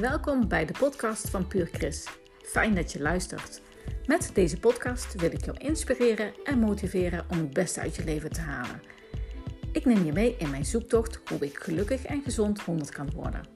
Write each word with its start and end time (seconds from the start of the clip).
Welkom 0.00 0.48
bij 0.48 0.66
de 0.66 0.72
podcast 0.78 1.30
van 1.30 1.46
Puur 1.46 1.66
Chris. 1.66 2.08
Fijn 2.42 2.74
dat 2.74 2.92
je 2.92 3.00
luistert. 3.00 3.62
Met 4.06 4.30
deze 4.34 4.58
podcast 4.58 5.14
wil 5.14 5.32
ik 5.32 5.44
jou 5.44 5.58
inspireren 5.58 6.44
en 6.44 6.58
motiveren 6.58 7.26
om 7.30 7.38
het 7.38 7.52
beste 7.52 7.80
uit 7.80 7.96
je 7.96 8.04
leven 8.04 8.30
te 8.30 8.40
halen. 8.40 8.82
Ik 9.72 9.84
neem 9.84 10.04
je 10.04 10.12
mee 10.12 10.36
in 10.36 10.50
mijn 10.50 10.64
zoektocht 10.64 11.20
hoe 11.28 11.38
ik 11.38 11.58
gelukkig 11.58 12.04
en 12.04 12.22
gezond 12.22 12.60
100 12.60 12.90
kan 12.90 13.10
worden. 13.10 13.46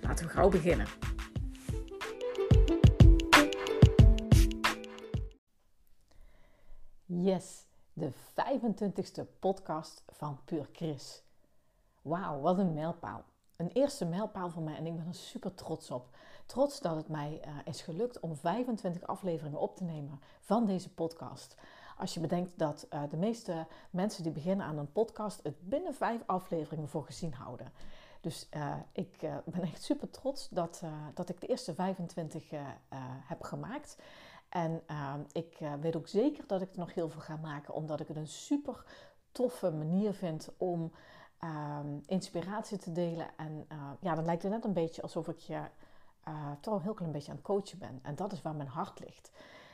Laten 0.00 0.26
we 0.26 0.32
gauw 0.32 0.48
beginnen. 0.48 0.86
Yes, 7.04 7.66
de 7.92 8.10
25e 8.12 9.38
podcast 9.38 10.02
van 10.06 10.38
Puur 10.44 10.68
Chris. 10.72 11.22
Wauw, 12.02 12.40
wat 12.40 12.58
een 12.58 12.74
mijlpaal 12.74 13.24
een 13.56 13.70
eerste 13.72 14.04
mijlpaal 14.04 14.50
voor 14.50 14.62
mij 14.62 14.76
en 14.76 14.86
ik 14.86 14.96
ben 14.96 15.06
er 15.06 15.14
super 15.14 15.54
trots 15.54 15.90
op. 15.90 16.08
Trots 16.46 16.80
dat 16.80 16.96
het 16.96 17.08
mij 17.08 17.40
uh, 17.46 17.52
is 17.64 17.82
gelukt 17.82 18.20
om 18.20 18.36
25 18.36 19.06
afleveringen 19.06 19.60
op 19.60 19.76
te 19.76 19.84
nemen 19.84 20.20
van 20.40 20.66
deze 20.66 20.94
podcast. 20.94 21.56
Als 21.98 22.14
je 22.14 22.20
bedenkt 22.20 22.58
dat 22.58 22.86
uh, 22.92 23.02
de 23.10 23.16
meeste 23.16 23.66
mensen 23.90 24.22
die 24.22 24.32
beginnen 24.32 24.66
aan 24.66 24.78
een 24.78 24.92
podcast 24.92 25.42
het 25.42 25.68
binnen 25.68 25.94
vijf 25.94 26.22
afleveringen 26.26 26.88
voor 26.88 27.04
gezien 27.04 27.34
houden. 27.34 27.72
Dus 28.20 28.48
uh, 28.56 28.74
ik 28.92 29.18
ben 29.44 29.62
echt 29.62 29.82
super 29.82 30.10
trots 30.10 30.48
dat, 30.48 30.82
dat 31.14 31.28
ik 31.28 31.40
de 31.40 31.46
eerste 31.46 31.74
25 31.74 32.50
heb 33.26 33.42
gemaakt. 33.42 33.98
En 34.48 34.82
ik 35.32 35.58
weet 35.80 35.96
ook 35.96 36.08
zeker 36.08 36.44
dat 36.46 36.60
ik 36.60 36.72
er 36.72 36.78
nog 36.78 36.94
heel 36.94 37.08
veel 37.08 37.20
ga 37.20 37.36
maken, 37.36 37.74
omdat 37.74 38.00
ik 38.00 38.08
het 38.08 38.16
een 38.16 38.28
super 38.28 38.84
toffe 39.32 39.70
manier 39.70 40.12
vind 40.12 40.48
om 40.56 40.92
um, 41.46 42.02
inspiratie 42.06 42.78
te 42.78 42.92
delen. 42.92 43.26
En 43.36 43.66
uh, 43.72 43.78
ja, 44.00 44.14
dan 44.14 44.24
lijkt 44.24 44.42
het 44.42 44.52
net 44.52 44.64
een 44.64 44.72
beetje 44.72 45.02
alsof 45.02 45.28
ik 45.28 45.38
je 45.38 45.60
uh, 46.28 46.50
toch 46.60 46.74
een 46.74 46.82
heel 46.82 46.94
klein 46.94 47.12
beetje 47.12 47.30
aan 47.30 47.36
het 47.36 47.46
coachen 47.46 47.78
ben. 47.78 47.98
En 48.02 48.14
dat 48.14 48.32
is 48.32 48.42
waar 48.42 48.54
mijn 48.54 48.68
hart 48.68 49.00
ligt. 49.00 49.30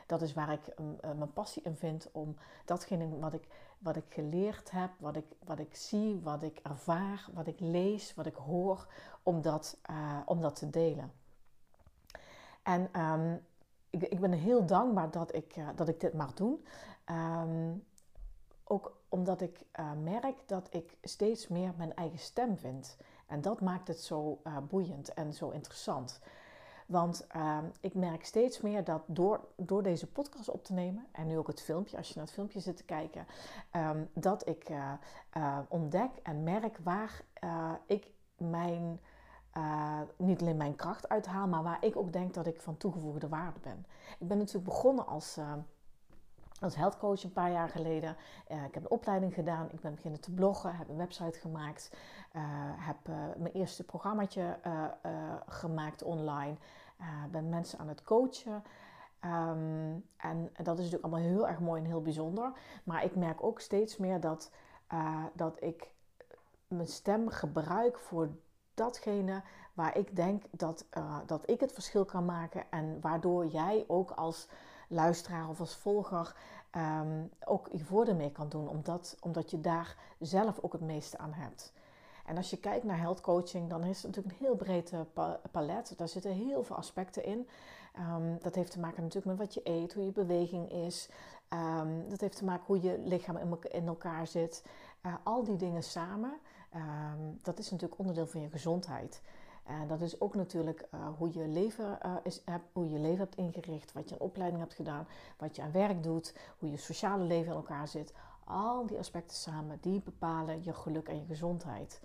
Dat 0.06 0.23
is 0.23 0.33
waar 0.33 0.53
ik 0.53 0.79
um, 0.79 0.97
uh, 1.05 1.12
mijn 1.12 1.33
passie 1.33 1.62
in 1.62 1.77
vind 1.77 2.09
om 2.12 2.37
datgene 2.64 3.19
wat 3.19 3.33
ik, 3.33 3.48
wat 3.79 3.97
ik 3.97 4.05
geleerd 4.09 4.70
heb, 4.70 4.91
wat 4.98 5.17
ik, 5.17 5.27
wat 5.45 5.59
ik 5.59 5.75
zie, 5.75 6.20
wat 6.20 6.42
ik 6.42 6.61
ervaar, 6.62 7.29
wat 7.33 7.47
ik 7.47 7.61
lees, 7.61 8.14
wat 8.14 8.27
ik 8.27 8.34
hoor, 8.34 8.86
om 9.23 9.42
dat, 9.42 9.79
om 10.25 10.41
dat 10.41 10.57
te 10.57 10.70
delen. 10.70 11.12
En 12.62 13.01
um, 13.01 13.47
ik, 13.91 14.03
ik 14.03 14.20
ben 14.20 14.33
heel 14.33 14.67
dankbaar 14.67 15.11
dat 15.11 15.34
ik, 15.34 15.55
dat 15.75 15.89
ik 15.89 16.01
dit 16.01 16.12
mag 16.12 16.34
doen. 16.34 16.64
ook 18.64 19.02
omdat 19.12 19.41
ik 19.41 19.64
uh, 19.80 19.92
merk 20.02 20.42
dat 20.46 20.66
ik 20.70 20.96
steeds 21.02 21.48
meer 21.48 21.72
mijn 21.77 21.94
eigen 21.94 22.18
stem 22.18 22.56
vind. 22.56 22.96
En 23.27 23.41
dat 23.41 23.60
maakt 23.60 23.88
het 23.88 24.00
zo 24.00 24.41
uh, 24.44 24.56
boeiend 24.68 25.14
en 25.14 25.34
zo 25.34 25.50
interessant. 25.50 26.20
Want 26.86 27.27
uh, 27.36 27.58
ik 27.80 27.94
merk 27.94 28.24
steeds 28.24 28.60
meer 28.60 28.84
dat 28.84 29.02
door, 29.06 29.40
door 29.56 29.83
deze 29.83 30.06
podcast 30.06 30.48
op 30.48 30.64
te 30.64 30.72
nemen, 30.72 31.06
en 31.12 31.27
nu 31.27 31.38
ook 31.38 31.46
het 31.46 31.60
filmpje, 31.60 31.96
als 31.96 32.08
je 32.08 32.14
naar 32.14 32.24
het 32.24 32.34
filmpje 32.34 32.60
zit 32.60 32.77
te 32.77 32.84
kijken, 32.84 33.27
um, 33.72 34.10
dat 34.12 34.48
ik 34.48 34.70
uh, 34.70 35.58
ontdek 35.68 36.10
en 36.22 36.42
merk 36.42 36.78
waar 36.83 37.24
ik 37.86 38.10
mijn, 38.36 39.00
niet 40.16 40.40
alleen 40.40 40.56
mijn 40.56 40.77
kracht 40.77 41.08
uithaal, 41.08 41.46
maar 41.48 41.62
waar 41.62 41.84
ik 41.84 41.96
ook 41.96 42.12
denk 42.12 42.34
dat 42.34 42.46
ik 42.46 42.60
van 42.60 42.77
toegevoegde 42.77 43.28
waarde 43.28 43.60
ben. 43.60 43.86
Ik 44.18 44.28
ben 44.28 44.38
natuurlijk 44.38 44.64
begonnen 44.64 45.06
als 45.06 45.38
als 46.62 46.77
health 46.77 47.24
een 47.24 47.32
paar 47.32 47.50
jaar 47.50 47.68
geleden. 47.68 48.16
Uh, 48.50 48.64
ik 48.64 48.74
heb 48.74 48.82
een 48.82 48.91
opleiding 48.91 49.34
gedaan. 49.34 49.68
Ik 49.70 49.80
ben 49.80 49.94
beginnen 49.94 50.20
te 50.20 50.32
bloggen. 50.32 50.77
Heb 50.77 50.88
een 50.88 50.96
website 50.96 51.38
gemaakt. 51.38 51.96
Uh, 52.36 52.42
heb 52.77 53.08
uh, 53.08 53.16
mijn 53.36 53.55
eerste 53.55 53.84
programmaatje 53.84 54.58
gemaakt 55.46 56.02
online. 56.02 56.56
ben 57.30 57.48
mensen 57.48 57.78
aan 57.78 57.88
het 57.88 58.02
coachen. 58.02 58.62
Um, 59.24 60.05
en 60.17 60.51
dat 60.62 60.78
is 60.78 60.84
natuurlijk 60.84 61.02
allemaal 61.02 61.30
heel 61.30 61.48
erg 61.48 61.61
mooi 61.61 61.80
en 61.80 61.86
heel 61.86 62.02
bijzonder. 62.02 62.52
Maar 62.84 63.05
ik 63.05 63.17
merk 63.17 63.42
ook 63.45 63.61
steeds 63.61 63.96
meer 63.96 64.20
dat, 64.20 64.51
dat 65.34 65.62
ik 65.62 65.90
mijn 66.68 66.89
stem 66.89 67.28
gebruik 67.28 67.98
voor 67.98 68.30
datgene 68.74 69.42
waar 69.74 69.96
ik 69.96 70.17
denk 70.17 70.45
dat, 70.51 70.86
dat 71.27 71.51
ik 71.51 71.61
het 71.61 71.72
verschil 71.72 72.05
kan 72.05 72.24
maken. 72.24 72.64
En 72.70 73.01
waardoor 73.01 73.46
jij 73.46 73.84
ook 73.86 74.11
als 74.11 74.48
luisteraar 74.92 75.48
of 75.48 75.61
als 75.61 75.75
volger 75.75 76.36
um, 76.77 77.30
ook 77.45 77.69
je 77.73 77.85
voordeel 77.85 78.14
mee 78.14 78.33
kan 78.33 78.48
doen, 78.48 78.69
omdat, 78.69 79.17
omdat 79.20 79.51
je 79.51 79.61
daar 79.61 79.97
zelf 80.19 80.58
ook 80.61 80.73
het 80.73 80.80
meeste 80.80 81.19
aan 81.19 81.33
hebt. 81.33 81.73
En 82.27 82.36
als 82.36 82.51
je 82.51 82.58
kijkt 82.58 82.85
naar 82.85 82.98
health 82.98 83.20
coaching, 83.20 83.70
dan 83.70 83.85
is 83.85 84.02
het 84.02 84.07
natuurlijk 84.07 84.41
een 84.41 84.47
heel 84.47 84.57
breed 84.57 84.92
palet. 85.51 85.95
Daar 85.97 86.08
zitten 86.08 86.33
heel 86.33 86.64
veel 86.64 86.77
aspecten 86.77 87.25
in. 87.25 87.48
Um, 87.98 88.39
dat 88.41 88.55
heeft 88.55 88.70
te 88.70 88.81
maken 88.81 89.02
natuurlijk 89.02 89.39
met 89.39 89.47
wat 89.47 89.55
je 89.55 89.61
eet, 89.64 89.95
hoe 89.95 90.05
je 90.05 90.13
beweging 90.13 90.73
is. 90.73 91.08
Um, 91.51 92.08
dat 92.08 92.20
heeft 92.20 92.36
te 92.36 92.45
maken 92.45 92.64
hoe 92.67 92.81
je 92.81 92.98
lichaam 92.98 93.58
in 93.70 93.86
elkaar 93.86 94.27
zit. 94.27 94.64
Uh, 95.07 95.14
al 95.23 95.45
die 95.45 95.57
dingen 95.57 95.83
samen, 95.83 96.33
dat 97.42 97.58
is 97.58 97.70
natuurlijk 97.70 98.01
onderdeel 98.01 98.27
van 98.27 98.41
je 98.41 98.48
gezondheid. 98.48 99.23
En 99.62 99.89
dat 99.89 100.00
is 100.00 100.20
ook 100.20 100.34
natuurlijk 100.34 100.89
uh, 100.95 101.00
hoe, 101.18 101.33
je 101.33 101.48
leven, 101.48 101.98
uh, 102.06 102.17
is, 102.23 102.42
hoe 102.73 102.90
je 102.90 102.98
leven 102.98 103.18
hebt 103.18 103.36
ingericht, 103.36 103.92
wat 103.92 104.08
je 104.08 104.14
aan 104.14 104.20
opleiding 104.20 104.61
hebt 104.61 104.74
gedaan, 104.74 105.06
wat 105.39 105.56
je 105.56 105.62
aan 105.62 105.73
werk 105.73 106.02
doet, 106.02 106.34
hoe 106.58 106.70
je 106.70 106.77
sociale 106.77 107.24
leven 107.24 107.50
in 107.50 107.56
elkaar 107.56 107.89
zit. 107.89 108.14
Al 108.45 108.86
die 108.86 108.98
aspecten 108.98 109.36
samen, 109.36 109.78
die 109.80 110.01
bepalen 110.01 110.64
je 110.64 110.74
geluk 110.74 111.08
en 111.08 111.18
je 111.18 111.24
gezondheid. 111.24 112.01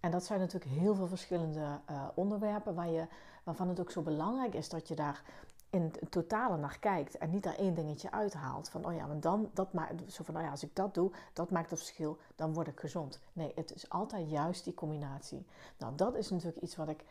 En 0.00 0.10
dat 0.10 0.24
zijn 0.24 0.40
natuurlijk 0.40 0.70
heel 0.70 0.94
veel 0.94 1.06
verschillende 1.06 1.80
uh, 1.90 2.08
onderwerpen 2.14 2.74
waar 2.74 2.88
je, 2.88 3.06
waarvan 3.44 3.68
het 3.68 3.80
ook 3.80 3.90
zo 3.90 4.02
belangrijk 4.02 4.54
is 4.54 4.68
dat 4.68 4.88
je 4.88 4.94
daar 4.94 5.22
in 5.70 5.92
het 6.00 6.10
totale 6.10 6.56
naar 6.56 6.78
kijkt 6.78 7.18
en 7.18 7.30
niet 7.30 7.42
daar 7.42 7.54
één 7.54 7.74
dingetje 7.74 8.10
uithaalt. 8.10 8.68
Van, 8.68 8.86
oh 8.86 8.94
ja, 8.94 9.06
maar 9.06 9.20
dan, 9.20 9.50
dat 9.52 9.72
maakt, 9.72 10.12
zo 10.12 10.24
van, 10.24 10.36
oh 10.36 10.42
ja, 10.42 10.50
als 10.50 10.62
ik 10.62 10.74
dat 10.76 10.94
doe, 10.94 11.12
dat 11.32 11.50
maakt 11.50 11.70
het 11.70 11.78
verschil, 11.78 12.18
dan 12.34 12.52
word 12.52 12.66
ik 12.66 12.80
gezond. 12.80 13.20
Nee, 13.32 13.52
het 13.54 13.74
is 13.74 13.88
altijd 13.88 14.30
juist 14.30 14.64
die 14.64 14.74
combinatie. 14.74 15.46
Nou, 15.78 15.94
dat 15.94 16.14
is 16.14 16.30
natuurlijk 16.30 16.62
iets 16.62 16.76
wat 16.76 16.88
ik 16.88 17.04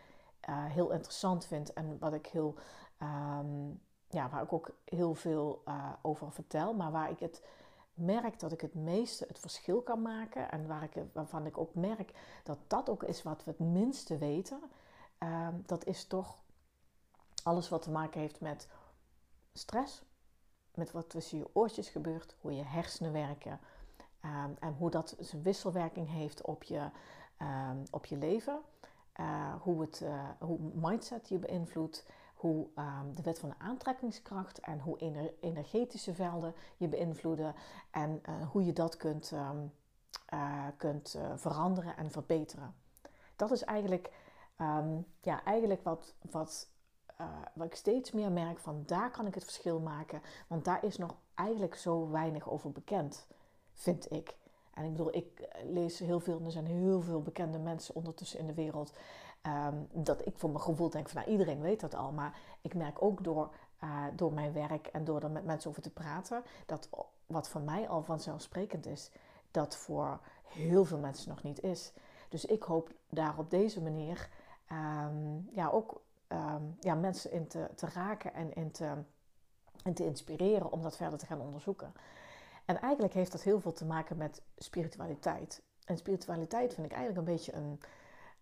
uh, 0.50 0.66
heel 0.66 0.92
interessant 0.92 1.46
vind 1.46 1.74
en 1.74 1.98
wat 2.00 2.14
ik 2.14 2.26
heel, 2.26 2.56
um, 3.02 3.82
ja, 4.08 4.30
waar 4.30 4.44
ik 4.44 4.54
ook 4.54 4.70
heel 4.86 5.14
veel 5.14 5.62
uh, 5.68 5.90
over 6.02 6.32
vertel, 6.32 6.74
maar 6.74 6.92
waar 6.92 7.10
ik 7.10 7.20
het 7.20 7.44
merk 7.94 8.40
dat 8.40 8.52
ik 8.52 8.62
het 8.62 8.74
meeste 8.74 9.26
het 9.28 9.40
verschil 9.40 9.82
kan 9.82 10.02
maken 10.02 10.52
en 10.52 10.68
waar 10.68 10.84
ik, 10.84 11.04
waarvan 11.14 11.46
ik 11.46 11.58
ook 11.58 11.74
merk 11.74 12.12
dat 12.44 12.58
dat 12.68 12.90
ook 12.90 13.04
is 13.04 13.24
wat 13.24 13.44
we 13.44 13.52
het 13.52 13.60
minste 13.60 14.18
weten, 14.18 14.60
uh, 15.20 15.48
dat 15.66 15.86
is 15.86 16.06
toch 16.06 16.38
alles 17.46 17.70
wat 17.70 17.82
te 17.82 17.92
maken 17.92 18.20
heeft 18.20 18.40
met 18.40 18.68
stress, 19.54 20.02
met 20.74 20.92
wat 20.92 21.10
tussen 21.10 21.38
je 21.38 21.50
oortjes 21.54 21.90
gebeurt, 21.90 22.36
hoe 22.42 22.56
je 22.56 22.64
hersenen 22.64 23.12
werken 23.12 23.60
um, 24.22 24.56
en 24.60 24.74
hoe 24.74 24.90
dat 24.90 25.16
zijn 25.20 25.42
wisselwerking 25.42 26.10
heeft 26.10 26.42
op 26.42 26.64
je, 26.64 26.90
um, 27.42 27.84
op 27.92 28.06
je 28.06 28.18
leven. 28.18 28.60
Uh, 29.20 29.54
hoe, 29.62 29.82
het, 29.82 30.02
uh, 30.04 30.30
hoe 30.40 30.60
mindset 30.60 31.30
je 31.30 31.38
beïnvloedt, 31.38 32.06
hoe 32.36 32.68
um, 32.76 33.16
de 33.16 33.22
wet 33.22 33.40
van 33.40 33.50
de 33.50 33.56
aantrekkingskracht 33.58 34.60
en 34.60 34.80
hoe 34.80 34.98
ener 34.98 35.34
energetische 35.40 36.14
velden 36.14 36.54
je 36.78 36.88
beïnvloeden 36.88 37.56
en 37.92 38.22
uh, 38.30 38.50
hoe 38.52 38.66
je 38.66 38.74
dat 38.74 38.98
kunt, 38.98 39.34
kunt 40.78 41.20
veranderen 41.36 41.98
en 41.98 42.12
verbeteren. 42.12 42.76
Dat 43.36 43.52
is 43.52 43.64
eigenlijk, 43.64 44.12
ja, 45.22 45.44
eigenlijk 45.44 45.84
wat, 45.84 46.14
wat 46.32 46.70
uh, 47.22 47.28
wat 47.53 47.68
ik 47.68 47.76
steeds 47.76 48.12
meer 48.12 48.31
merk 48.31 48.59
van 48.59 48.84
daar 48.86 49.12
kan 49.12 49.28
ik 49.28 49.34
het 49.34 49.44
verschil 49.44 49.80
maken. 49.80 50.22
Want 50.48 50.66
daar 50.66 50.84
is 50.84 50.98
nog 50.98 51.16
eigenlijk 51.34 51.76
zo 51.76 52.09
weinig 52.09 52.50
over 52.50 52.72
bekend, 52.72 53.28
vind 53.74 54.12
ik. 54.12 54.36
En 54.74 54.84
ik 54.84 54.92
bedoel, 54.92 55.16
ik 55.16 55.40
eh, 55.40 55.70
lees 55.70 56.00
heel 56.00 56.20
veel 56.20 56.42
er 56.46 56.52
zijn 56.52 56.66
heel 56.66 57.02
veel 57.02 57.22
bekende 57.22 57.59
mensen 57.59 57.96
ondertussen 57.96 58.40
in 58.40 58.47
de 58.47 58.53
wereld. 58.53 58.94
Um, 59.47 59.88
dat 59.91 60.26
ik 60.26 60.38
voor 60.38 60.50
mijn 60.50 60.62
gevoel 60.62 60.90
denk 60.90 61.09
van 61.09 61.22
nou, 61.22 61.32
iedereen 61.32 61.62
weet 61.62 61.79
dat 61.79 61.96
al. 61.96 62.12
Maar 62.12 62.40
ik 62.62 62.73
merk 62.73 63.02
ook 63.02 63.23
door, 63.23 63.53
uh, 63.84 64.03
door 64.16 64.34
mijn 64.34 64.53
werk 64.53 64.88
en 64.88 65.03
door 65.03 65.22
er 65.22 65.32
met 65.32 65.46
mensen 65.46 65.70
over 65.70 65.82
te 65.82 65.90
praten, 65.90 66.44
dat 66.66 66.90
wat 67.28 67.50
voor 67.50 67.62
mij 67.62 67.90
al 67.90 68.03
vanzelfsprekend 68.03 68.85
is, 68.85 69.12
dat 69.52 69.76
voor 69.76 70.20
heel 70.44 70.85
veel 70.85 70.97
mensen 70.97 71.29
nog 71.29 71.44
niet 71.44 71.64
is. 71.64 71.94
Dus 72.29 72.46
ik 72.46 72.64
hoop 72.64 72.91
daar 73.09 73.38
op 73.38 73.50
deze 73.50 73.82
manier 73.82 74.29
um, 74.72 75.50
ja, 75.52 75.70
ook 75.70 76.02
Ehm, 76.28 76.64
ja, 76.80 76.96
mensen 76.96 77.32
in 77.32 77.48
te, 77.48 77.70
te 77.76 77.88
raken 77.94 78.34
en 78.34 78.54
in 78.54 78.72
te, 78.72 78.94
in 79.84 79.94
te 79.94 80.06
inspireren 80.06 80.72
om 80.72 80.82
dat 80.82 80.98
verder 80.98 81.20
te 81.20 81.26
gaan 81.26 81.42
onderzoeken. 81.42 81.94
En 82.66 82.82
eigenlijk 82.82 83.14
heeft 83.14 83.32
dat 83.32 83.42
heel 83.42 83.60
veel 83.60 83.72
te 83.72 83.86
maken 83.86 84.18
met 84.18 84.42
spiritualiteit. 84.58 85.62
En 85.86 85.98
spiritualiteit 85.98 86.74
vind 86.74 86.86
ik 86.86 86.94
eigenlijk 86.94 87.28
een 87.28 87.34
beetje 87.34 87.54
een. 87.54 87.80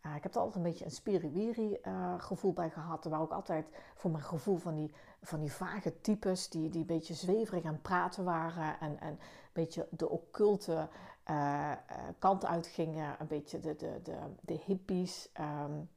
Uh, 0.06 0.16
ik 0.16 0.24
heb 0.24 0.34
er 0.34 0.40
altijd 0.40 0.56
een 0.56 0.72
beetje 0.72 0.86
een 0.86 0.92
spiriwiri 0.92 1.78
uh, 1.84 2.14
gevoel 2.18 2.54
bij 2.54 2.70
gehad. 2.70 3.06
Waar 3.06 3.22
ook 3.22 3.32
altijd 3.32 3.68
voor 3.96 4.12
mijn 4.12 4.24
gevoel 4.24 4.58
van 4.58 4.76
die, 4.76 4.94
van 5.22 5.40
die 5.40 5.52
vage 5.52 6.02
types 6.02 6.50
die, 6.50 6.70
die 6.70 6.82
een 6.82 6.88
beetje 6.88 7.14
zweverig 7.14 7.64
aan 7.64 7.82
praten 7.82 8.24
waren. 8.24 8.80
En, 8.80 9.00
en 9.00 9.10
een 9.10 9.20
beetje 9.54 9.88
de 9.90 10.10
occulte 10.10 10.90
uh, 11.30 11.72
kant 12.20 12.46
uitgingen. 12.46 13.16
Een 13.20 13.28
beetje 13.28 13.60
de, 13.60 13.76
de, 13.76 14.00
de, 14.04 14.18
de 14.42 14.60
hippies. 14.66 15.30
Um, 15.40 15.90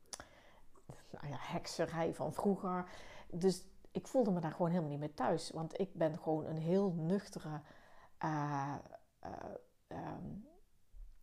ja, 1.10 1.36
hekserij 1.38 2.14
van 2.14 2.32
vroeger. 2.32 2.90
Dus 3.30 3.64
ik 3.90 4.06
voelde 4.06 4.30
me 4.30 4.40
daar 4.40 4.52
gewoon 4.52 4.70
helemaal 4.70 4.90
niet 4.90 4.98
meer 4.98 5.14
thuis. 5.14 5.50
Want 5.50 5.80
ik 5.80 5.94
ben 5.94 6.18
gewoon 6.18 6.46
een 6.46 6.58
heel 6.58 6.92
nuchtere, 6.92 7.60
uh, 8.24 8.74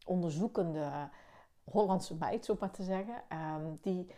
onderzoekende 0.05 1.09
Hollandse 1.63 2.15
meid, 2.15 2.45
zo 2.45 2.55
maar 2.59 2.71
te 2.71 2.83
zeggen. 2.83 3.23
Ehm, 3.29 3.75
die, 3.81 4.11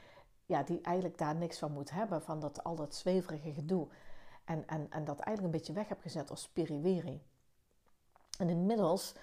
ja, 0.46 0.64
die 0.64 0.82
eigenlijk 0.82 1.18
daar 1.18 1.36
niks 1.36 1.60
van 1.60 1.72
moet 1.72 1.92
hebben, 1.92 2.22
van 2.22 2.40
dat, 2.40 2.64
al 2.64 2.76
dat 2.76 2.96
zweverige 2.96 3.54
gedoe. 3.54 3.88
En, 4.46 4.68
en, 4.68 4.88
en 4.90 5.06
dat 5.06 5.20
eigenlijk 5.20 5.42
een 5.42 5.60
beetje 5.60 5.74
weg 5.74 5.88
heb 5.88 6.02
gezet 6.02 6.30
als 6.30 6.42
spiriwiri. 6.42 7.22
En 8.38 8.50
inmiddels 8.50 9.16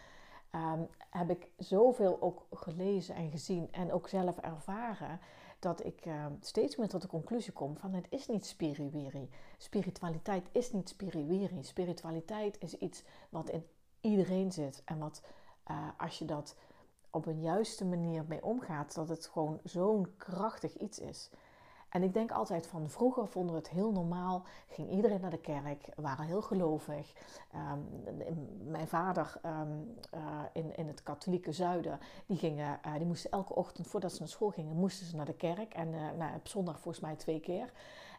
um, 0.55 0.89
heb 1.11 1.31
ik 1.31 1.49
zoveel 1.57 2.21
ook 2.21 2.47
gelezen 2.51 3.15
en 3.15 3.31
gezien 3.31 3.73
en 3.73 3.93
ook 3.93 4.09
zelf 4.09 4.39
ervaren 4.39 5.21
dat 5.62 5.85
ik 5.85 6.00
ehm, 6.06 6.32
steeds 6.41 6.76
meer 6.76 6.88
tot 6.88 7.03
de 7.03 7.09
conclusie 7.09 7.53
kom 7.53 7.76
van 7.76 7.93
het 7.94 8.06
is 8.11 8.29
niet 8.29 8.47
spiriwiri. 8.47 9.31
Spiritualiteit 9.59 10.49
is 10.53 10.73
niet 10.73 10.88
spiriwiri. 10.88 11.62
Spiritualiteit 11.62 12.56
is 12.61 12.79
iets 12.79 13.03
wat 13.29 13.50
in 13.50 13.64
iedereen 14.00 14.53
zit 14.53 14.82
en 14.85 14.99
wat 14.99 15.23
uh, 15.70 15.88
als 15.99 16.19
je 16.19 16.25
dat 16.25 16.56
op 17.11 17.26
een 17.26 17.41
juiste 17.41 17.85
manier 17.85 18.25
mee 18.29 18.44
omgaat, 18.44 18.94
dat 18.94 19.09
het 19.09 19.26
gewoon 19.26 19.61
zo'n 19.64 20.17
krachtig 20.17 20.76
iets 20.76 20.99
is. 20.99 21.31
En 21.93 22.03
ik 22.03 22.12
denk 22.12 22.31
altijd 22.31 22.67
van 22.67 22.91
vroeger 22.91 23.29
vonden 23.29 23.53
we 23.53 23.59
het 23.59 23.71
heel 23.71 23.93
normaal, 23.93 24.44
ging 24.69 24.91
iedereen 24.91 25.21
naar 25.21 25.31
de 25.31 25.41
kerk, 25.41 25.89
waren 25.97 26.25
heel 26.25 26.43
gelovig. 26.43 27.12
Ehm, 27.53 27.79
mijn 28.71 28.89
vader 28.89 29.39
ehm, 29.43 29.69
eh, 30.11 30.21
in, 30.53 30.77
in 30.77 30.87
het 30.87 31.03
katholieke 31.03 31.53
zuiden, 31.53 31.99
die, 32.27 32.37
gingen, 32.37 32.81
uh, 32.87 32.94
die 32.94 33.06
moesten 33.06 33.31
elke 33.31 33.55
ochtend 33.55 33.87
voordat 33.87 34.12
ze 34.12 34.19
naar 34.19 34.29
school 34.29 34.50
gingen, 34.50 34.77
moesten 34.77 35.06
ze 35.06 35.17
naar 35.17 35.27
de 35.27 35.35
kerk. 35.35 35.75
En 35.75 35.89
uh, 35.89 36.11
nou, 36.19 36.35
op 36.35 36.49
zondag 36.49 36.81
volgens 36.81 37.05
mij 37.05 37.17
twee 37.17 37.41
keer. 37.41 37.73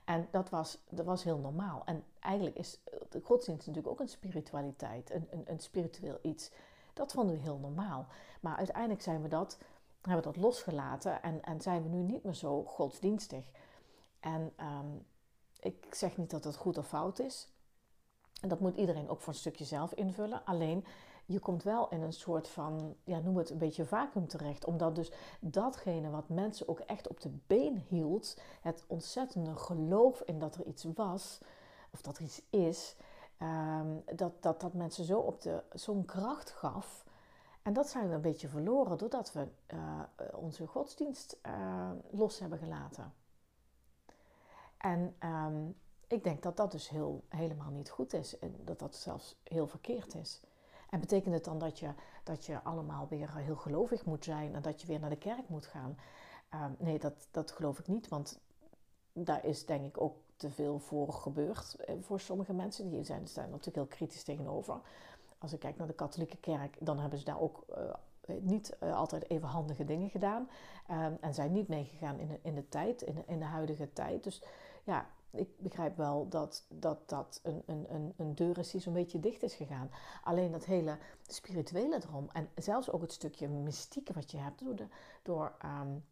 En 0.05 0.27
dat 0.31 0.49
was, 0.49 0.77
dat 0.89 1.05
was 1.05 1.23
heel 1.23 1.37
normaal. 1.37 1.81
En 1.85 2.03
eigenlijk 2.19 2.57
is 2.57 2.79
de 3.09 3.21
godsdienst 3.23 3.67
natuurlijk 3.67 3.93
ook 3.93 3.99
een 3.99 4.09
spiritualiteit, 4.09 5.11
een, 5.11 5.27
een, 5.31 5.43
een 5.45 5.59
spiritueel 5.59 6.19
iets. 6.21 6.51
Dat 6.93 7.11
vonden 7.11 7.35
we 7.35 7.41
heel 7.41 7.57
normaal. 7.57 8.05
Maar 8.41 8.57
uiteindelijk 8.57 9.01
zijn 9.01 9.21
we 9.21 9.27
dat, 9.27 9.57
hebben 10.11 10.33
dat 10.33 10.43
losgelaten 10.43 11.21
en, 11.21 11.43
en 11.43 11.61
zijn 11.61 11.83
we 11.83 11.89
nu 11.89 12.01
niet 12.01 12.23
meer 12.23 12.33
zo 12.33 12.63
godsdienstig. 12.63 13.45
En 14.19 14.53
um, 14.59 15.05
ik 15.59 15.95
zeg 15.95 16.17
niet 16.17 16.29
dat 16.29 16.43
het 16.43 16.55
goed 16.55 16.77
of 16.77 16.87
fout 16.87 17.19
is. 17.19 17.47
En 18.41 18.49
dat 18.49 18.59
moet 18.59 18.77
iedereen 18.77 19.09
ook 19.09 19.21
voor 19.21 19.33
een 19.33 19.39
stukje 19.39 19.65
zelf 19.65 19.93
invullen. 19.93 20.45
Alleen 20.45 20.85
je 21.25 21.39
komt 21.39 21.63
wel 21.63 21.89
in 21.89 22.01
een 22.01 22.13
soort 22.13 22.47
van, 22.47 22.95
ja, 23.03 23.19
noem 23.19 23.37
het 23.37 23.49
een 23.49 23.57
beetje 23.57 23.85
vacuüm 23.85 24.27
terecht. 24.27 24.65
Omdat 24.65 24.95
dus 24.95 25.11
datgene 25.39 26.09
wat 26.09 26.29
mensen 26.29 26.67
ook 26.67 26.79
echt 26.79 27.07
op 27.07 27.21
de 27.21 27.29
been 27.47 27.85
hield, 27.87 28.37
het 28.61 28.83
ontzettende 28.87 29.55
geloof 29.55 30.21
in 30.21 30.39
dat 30.39 30.55
er 30.55 30.65
iets 30.65 30.85
was, 30.95 31.39
of 31.91 32.01
dat 32.01 32.17
er 32.17 32.23
iets 32.23 32.41
is, 32.49 32.95
um, 33.39 34.03
dat, 34.15 34.31
dat 34.39 34.61
dat 34.61 34.73
mensen 34.73 35.05
zo 35.05 35.19
op 35.19 35.63
zo'n 35.73 36.05
kracht 36.05 36.51
gaf. 36.51 37.03
En 37.63 37.73
dat 37.73 37.89
zijn 37.89 38.09
we 38.09 38.15
een 38.15 38.21
beetje 38.21 38.47
verloren 38.47 38.97
doordat 38.97 39.33
we 39.33 39.47
uh, 39.73 39.99
onze 40.33 40.67
godsdienst 40.67 41.37
uh, 41.45 41.91
los 42.11 42.39
hebben 42.39 42.59
gelaten. 42.59 43.13
En 44.77 45.15
um, 45.19 45.75
ik 46.07 46.23
denk 46.23 46.43
dat 46.43 46.57
dat 46.57 46.71
dus 46.71 46.89
heel, 46.89 47.23
helemaal 47.29 47.71
niet 47.71 47.89
goed 47.89 48.13
is 48.13 48.39
en 48.39 48.55
dat 48.63 48.79
dat 48.79 48.95
zelfs 48.95 49.35
heel 49.43 49.67
verkeerd 49.67 50.15
is. 50.15 50.41
En 50.89 50.99
betekent 50.99 51.33
het 51.33 51.43
dan 51.43 51.59
dat 51.59 51.79
je, 51.79 51.93
dat 52.23 52.45
je 52.45 52.63
allemaal 52.63 53.07
weer 53.09 53.35
heel 53.35 53.55
gelovig 53.55 54.05
moet 54.05 54.23
zijn 54.23 54.55
en 54.55 54.61
dat 54.61 54.81
je 54.81 54.87
weer 54.87 54.99
naar 54.99 55.09
de 55.09 55.17
kerk 55.17 55.49
moet 55.49 55.65
gaan? 55.65 55.97
Um, 56.53 56.75
nee, 56.79 56.99
dat, 56.99 57.27
dat 57.31 57.51
geloof 57.51 57.79
ik 57.79 57.87
niet, 57.87 58.07
want 58.07 58.39
daar 59.13 59.45
is 59.45 59.65
denk 59.65 59.85
ik 59.85 60.01
ook 60.01 60.15
te 60.35 60.49
veel 60.49 60.79
voor 60.79 61.13
gebeurd 61.13 61.75
eh, 61.75 61.95
voor 62.01 62.19
sommige 62.19 62.53
mensen. 62.53 62.89
Die 62.89 63.03
zijn, 63.03 63.27
zijn 63.27 63.49
natuurlijk 63.49 63.75
heel 63.75 63.97
kritisch 63.97 64.23
tegenover. 64.23 64.79
Als 65.43 65.53
ik 65.53 65.59
kijk 65.59 65.77
naar 65.77 65.87
de 65.87 65.93
katholieke 65.93 66.37
kerk, 66.37 66.77
dan 66.79 66.99
hebben 66.99 67.19
ze 67.19 67.25
daar 67.25 67.39
ook 67.39 67.65
uh, 67.77 68.35
niet 68.41 68.77
uh, 68.83 68.95
altijd 68.95 69.29
even 69.29 69.47
handige 69.47 69.85
dingen 69.85 70.09
gedaan. 70.09 70.49
Um, 70.91 71.17
en 71.21 71.33
zijn 71.33 71.51
niet 71.51 71.67
meegegaan 71.67 72.19
in 72.19 72.27
de, 72.27 72.39
in 72.41 72.55
de 72.55 72.69
tijd, 72.69 73.01
in 73.01 73.15
de, 73.15 73.23
in 73.27 73.39
de 73.39 73.45
huidige 73.45 73.93
tijd. 73.93 74.23
Dus 74.23 74.43
ja, 74.83 75.05
ik 75.31 75.49
begrijp 75.59 75.97
wel 75.97 76.29
dat 76.29 76.65
dat, 76.69 77.09
dat 77.09 77.39
een, 77.43 77.63
een, 77.65 78.13
een 78.17 78.35
deur 78.35 78.57
is 78.57 78.71
die 78.71 78.81
zo'n 78.81 78.93
beetje 78.93 79.19
dicht 79.19 79.43
is 79.43 79.53
gegaan. 79.53 79.91
Alleen 80.23 80.51
dat 80.51 80.65
hele 80.65 80.97
spirituele 81.27 82.01
erom 82.03 82.29
en 82.31 82.49
zelfs 82.55 82.91
ook 82.91 83.01
het 83.01 83.13
stukje 83.13 83.47
mystieke 83.47 84.13
wat 84.13 84.31
je 84.31 84.37
hebt 84.37 84.59
door 84.59 84.75
de, 84.75 84.87
door, 85.23 85.55
um, 85.65 86.05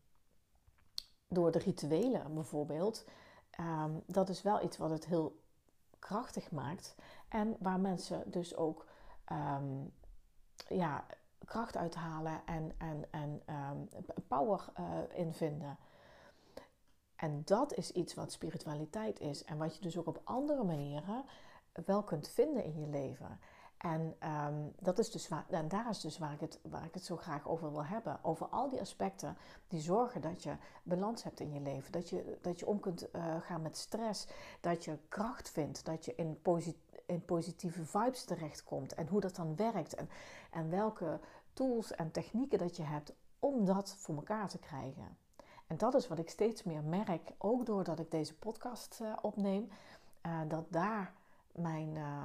door 1.27 1.51
de 1.51 1.59
rituelen 1.59 2.33
bijvoorbeeld. 2.33 3.05
Um, 3.59 4.03
dat 4.05 4.29
is 4.29 4.41
wel 4.41 4.63
iets 4.63 4.77
wat 4.77 4.89
het 4.89 5.05
heel 5.05 5.39
krachtig 5.99 6.51
maakt 6.51 6.95
en 7.29 7.55
waar 7.59 7.79
mensen 7.79 8.31
dus 8.31 8.55
ook 8.55 8.89
um, 9.31 9.93
ja, 10.67 11.05
kracht 11.45 11.77
uithalen 11.77 12.41
en, 12.45 12.71
en, 12.77 13.05
en 13.11 13.41
power 14.27 14.65
uh, 14.79 15.19
in 15.19 15.33
vinden. 15.33 15.77
En 17.15 17.41
dat 17.45 17.73
is 17.73 17.91
iets 17.91 18.13
wat 18.13 18.31
spiritualiteit 18.31 19.19
is 19.19 19.43
en 19.43 19.57
wat 19.57 19.75
je 19.75 19.81
dus 19.81 19.97
ook 19.97 20.07
op 20.07 20.21
andere 20.23 20.63
manieren 20.63 21.25
wel 21.85 22.03
kunt 22.03 22.29
vinden 22.29 22.63
in 22.63 22.79
je 22.79 22.87
leven. 22.87 23.39
En, 23.81 24.15
um, 24.23 24.73
dat 24.79 24.99
is 24.99 25.11
dus 25.11 25.27
waar, 25.27 25.45
daar 25.67 25.89
is 25.89 25.99
dus 25.99 26.17
waar 26.17 26.33
ik, 26.33 26.39
het, 26.39 26.59
waar 26.61 26.85
ik 26.85 26.93
het 26.93 27.05
zo 27.05 27.17
graag 27.17 27.47
over 27.47 27.71
wil 27.71 27.85
hebben. 27.85 28.19
Over 28.23 28.47
al 28.47 28.69
die 28.69 28.79
aspecten 28.79 29.37
die 29.67 29.81
zorgen 29.81 30.21
dat 30.21 30.43
je 30.43 30.55
balans 30.83 31.23
hebt 31.23 31.39
in 31.39 31.53
je 31.53 31.59
leven. 31.59 31.91
Dat 31.91 32.09
je, 32.09 32.37
dat 32.41 32.59
je 32.59 32.67
om 32.67 32.79
kunt 32.79 33.07
uh, 33.15 33.41
gaan 33.41 33.61
met 33.61 33.77
stress. 33.77 34.27
Dat 34.59 34.85
je 34.85 34.97
kracht 35.07 35.49
vindt. 35.49 35.85
Dat 35.85 36.05
je 36.05 36.15
in, 36.15 36.41
in 37.05 37.25
positieve 37.25 37.85
vibes 37.85 38.23
terechtkomt. 38.23 38.93
En 38.93 39.07
hoe 39.07 39.21
dat 39.21 39.35
dan 39.35 39.55
werkt. 39.55 39.95
En, 39.95 40.09
en 40.51 40.69
welke 40.69 41.19
tools 41.53 41.91
en 41.91 42.11
technieken 42.11 42.59
dat 42.59 42.75
je 42.75 42.83
hebt 42.83 43.13
om 43.39 43.65
dat 43.65 43.95
voor 43.97 44.15
elkaar 44.15 44.49
te 44.49 44.59
krijgen. 44.59 45.17
En 45.67 45.77
dat 45.77 45.93
is 45.93 46.07
wat 46.07 46.19
ik 46.19 46.29
steeds 46.29 46.63
meer 46.63 46.83
merk, 46.83 47.31
ook 47.37 47.65
doordat 47.65 47.99
ik 47.99 48.11
deze 48.11 48.37
podcast 48.37 48.99
uh, 49.01 49.13
opneem, 49.21 49.69
uh, 50.25 50.39
dat 50.47 50.65
daar 50.69 51.13
mijn, 51.51 51.95
uh, 51.95 52.23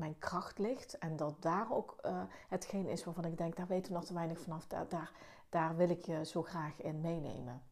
mijn 0.00 0.18
kracht 0.18 0.58
ligt 0.58 0.98
en 0.98 1.16
dat 1.16 1.42
daar 1.42 1.72
ook 1.72 1.96
eh, 2.02 2.22
hetgeen 2.48 2.86
is 2.86 3.04
waarvan 3.04 3.24
ik 3.24 3.38
denk, 3.38 3.56
daar 3.56 3.66
weten 3.66 3.92
we 3.92 3.98
nog 3.98 4.06
te 4.06 4.14
weinig 4.14 4.40
vanaf, 4.40 4.66
daar, 4.66 5.12
daar, 5.48 5.76
wil 5.76 5.90
ik 5.90 6.04
je 6.04 6.24
zo 6.24 6.42
graag 6.42 6.82
in 6.82 7.00
meenemen. 7.00 7.62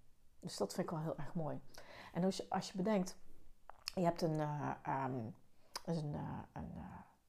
Dus 0.41 0.57
dat 0.57 0.75
vind 0.75 0.87
ik 0.87 0.93
wel 0.93 1.03
heel 1.03 1.17
erg 1.17 1.35
mooi. 1.35 1.61
En 2.13 2.25
als 2.25 2.37
je, 2.37 2.47
als 2.49 2.71
je 2.71 2.77
bedenkt, 2.77 3.17
je 3.95 4.05
hebt 4.05 4.23
een, 4.23 4.41
um, 4.41 5.35
een, 5.85 6.15
een 6.53 6.73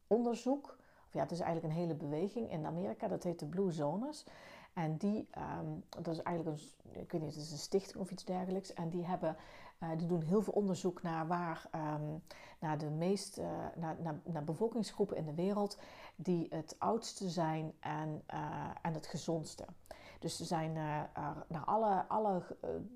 onderzoek, 0.07 0.77
of 1.07 1.13
ja, 1.13 1.21
het 1.21 1.31
is 1.31 1.39
eigenlijk 1.39 1.73
een 1.73 1.79
hele 1.79 1.95
beweging 1.95 2.51
in 2.51 2.65
Amerika, 2.65 3.07
dat 3.07 3.23
heet 3.23 3.39
de 3.39 3.45
Blue 3.45 3.71
Zones. 3.71 4.25
En 4.73 4.97
die, 4.97 5.29
um, 5.59 5.83
dat 5.89 6.07
is 6.07 6.21
eigenlijk 6.21 6.57
een, 6.57 7.01
ik 7.01 7.12
weet 7.12 7.21
niet, 7.21 7.35
het 7.35 7.43
is 7.43 7.51
een 7.51 7.57
stichting 7.57 7.97
of 7.97 8.12
iets 8.12 8.25
dergelijks. 8.25 8.73
En 8.73 8.89
die, 8.89 9.05
hebben, 9.05 9.35
uh, 9.79 9.89
die 9.98 10.07
doen 10.07 10.21
heel 10.21 10.41
veel 10.41 10.53
onderzoek 10.53 11.01
naar 11.01 11.27
waar, 11.27 11.69
um, 11.75 12.24
naar 12.59 12.77
de 12.77 12.89
meest, 12.89 13.38
uh, 13.38 13.45
naar, 13.75 13.95
naar, 14.00 14.19
naar, 14.24 14.43
bevolkingsgroepen 14.43 15.17
in 15.17 15.25
de 15.25 15.33
wereld 15.33 15.77
die 16.15 16.48
het 16.50 16.75
oudste 16.79 17.29
zijn 17.29 17.74
en, 17.79 18.24
uh, 18.33 18.69
en 18.81 18.93
het 18.93 19.07
gezondste. 19.07 19.65
Dus 20.19 20.38
ze 20.38 20.45
zijn 20.45 20.74
naar 21.48 21.63
alle, 21.65 22.05
alle 22.07 22.41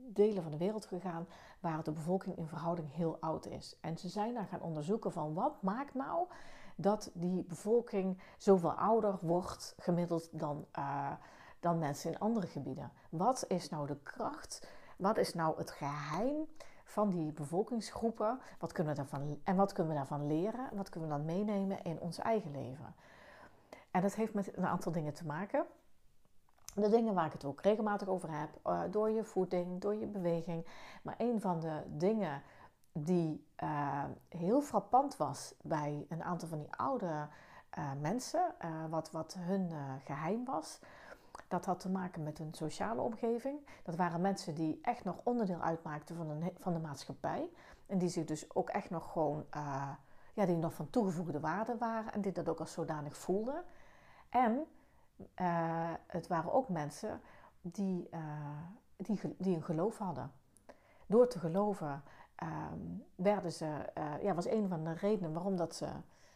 delen 0.08 0.44
van 0.44 0.52
de 0.52 0.58
wereld 0.58 0.86
gegaan 0.86 1.28
waar 1.60 1.84
de 1.84 1.92
bevolking 1.92 2.38
in 2.38 2.48
verhouding 2.48 2.94
heel 2.94 3.18
oud 3.20 3.46
is. 3.46 3.78
En 3.82 3.98
ze 3.98 4.10
zijn 4.10 4.34
daar 4.34 4.46
gaan 4.46 4.62
onderzoeken 4.62 5.12
van 5.12 5.34
wat 5.34 5.62
maakt 5.62 5.94
nou 5.94 6.28
dat 6.76 7.12
die 7.14 7.44
bevolking 7.44 8.22
zoveel 8.38 8.72
ouder 8.72 9.18
wordt 9.22 9.76
gemiddeld 9.78 10.30
dan 10.32 10.66
dan 11.64 11.80
mensen 11.80 12.12
in 12.12 12.20
andere 12.20 12.48
gebieden. 12.48 12.92
Wat 13.10 13.46
is 13.48 13.70
nou 13.70 13.88
de 13.88 13.98
kracht? 14.04 14.68
Wat 14.98 15.18
is 15.18 15.34
nou 15.34 15.58
het 15.58 15.72
geheim 15.72 16.48
van 16.94 17.10
die 17.10 17.32
bevolkingsgroepen? 17.32 18.40
Wat 18.60 18.72
kunnen 18.72 18.94
we 18.96 19.00
daarvan, 19.00 19.40
en 19.44 19.56
wat 19.56 19.74
kunnen 19.74 19.94
we 19.94 19.98
daarvan 19.98 20.28
leren? 20.28 20.70
Wat 20.72 20.90
kunnen 20.90 21.10
we 21.10 21.16
dan 21.16 21.26
meenemen 21.26 21.84
in 21.84 22.00
ons 22.00 22.20
eigen 22.20 22.52
leven? 22.52 22.96
En 23.92 24.02
dat 24.02 24.16
heeft 24.16 24.34
met 24.34 24.58
een 24.58 24.66
aantal 24.66 24.92
dingen 24.92 25.14
te 25.14 25.26
maken. 25.26 25.66
De 26.76 26.90
dingen 26.90 27.14
waar 27.14 27.26
ik 27.26 27.32
het 27.32 27.46
ook 27.46 27.62
regelmatig 27.62 28.08
over 28.08 28.40
heb, 28.40 28.50
uh, 28.66 28.82
door 28.92 29.10
je 29.10 29.24
voeding, 29.24 29.82
door 29.82 29.96
je 29.96 30.06
beweging. 30.06 30.66
Maar 31.02 31.16
een 31.18 31.42
van 31.42 31.60
de 31.60 31.84
dingen 31.88 32.42
die 32.92 33.46
uh, 33.64 34.04
heel 34.30 34.62
frappant 34.62 35.18
was 35.18 35.54
bij 35.62 36.06
een 36.10 36.24
aantal 36.24 36.48
van 36.48 36.60
die 36.60 36.76
oude 36.76 37.28
uh, 37.78 37.92
mensen, 38.02 38.56
wat, 38.90 39.12
wat 39.12 39.36
hun 39.40 39.72
geheim 40.04 40.46
was, 40.46 40.80
dat 41.48 41.66
had 41.66 41.80
te 41.80 41.90
maken 41.90 42.24
met 42.24 42.40
een 42.40 42.54
sociale 42.54 43.02
omgeving. 43.02 43.60
Dat 43.84 43.96
waren 43.96 44.22
mensen 44.22 44.56
die 44.56 44.80
echt 44.82 45.04
nog 45.04 45.20
onderdeel 45.24 45.62
uitmaakten 45.62 46.16
van, 46.16 46.52
van 46.60 46.74
de 46.74 46.80
maatschappij. 46.80 47.50
En 47.86 47.98
die 47.98 48.10
zich 48.10 48.26
dus 48.26 48.56
ook 48.56 48.70
echt 48.70 48.90
nog 48.90 49.12
gewoon, 49.12 49.46
uh, 49.56 49.90
ja, 50.34 50.46
die 50.46 50.56
nog 50.56 50.74
van 50.74 50.90
toegevoegde 50.90 51.40
waarde 51.40 51.78
waren. 51.78 52.14
En 52.14 52.22
die 52.22 52.32
dat 52.32 52.50
ook 52.50 52.60
als 52.60 52.72
zodanig 52.72 53.18
voelden. 53.18 53.64
En 54.30 54.66
uh, 55.42 55.92
het 56.08 56.28
waren 56.28 56.54
ook 56.54 56.70
mensen 56.70 57.22
die, 57.62 58.08
uh, 58.12 58.20
die, 58.96 59.20
die 59.38 59.56
een 59.56 59.64
geloof 59.64 59.98
hadden. 59.98 60.32
door 61.06 61.28
te 61.28 61.40
geloven 61.40 62.04
ehm, 62.36 62.80
werden 63.16 63.52
ze, 63.52 63.90
ja, 64.22 64.34
was 64.34 64.48
een 64.48 64.68
van 64.68 64.84
de 64.84 64.94
redenen 64.94 65.34
waarom 65.34 65.56
dat 65.56 65.76
ze, 65.76 65.88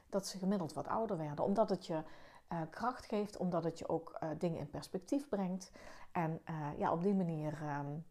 dat 0.09 0.27
ze 0.27 0.37
gemiddeld 0.37 0.73
wat 0.73 0.87
ouder 0.87 1.17
werden. 1.17 1.45
Omdat 1.45 1.69
het 1.69 1.85
je 1.85 2.03
uh, 2.51 2.61
kracht 2.69 3.05
geeft, 3.05 3.37
omdat 3.37 3.63
het 3.63 3.79
je 3.79 3.89
ook 3.89 4.17
uh, 4.23 4.29
dingen 4.37 4.59
in 4.59 4.69
perspectief 4.69 5.29
brengt. 5.29 5.71
En 6.11 6.41
ja, 6.77 6.91
op 6.91 7.03
die 7.03 7.15
manier 7.15 7.57
um, 7.79 8.05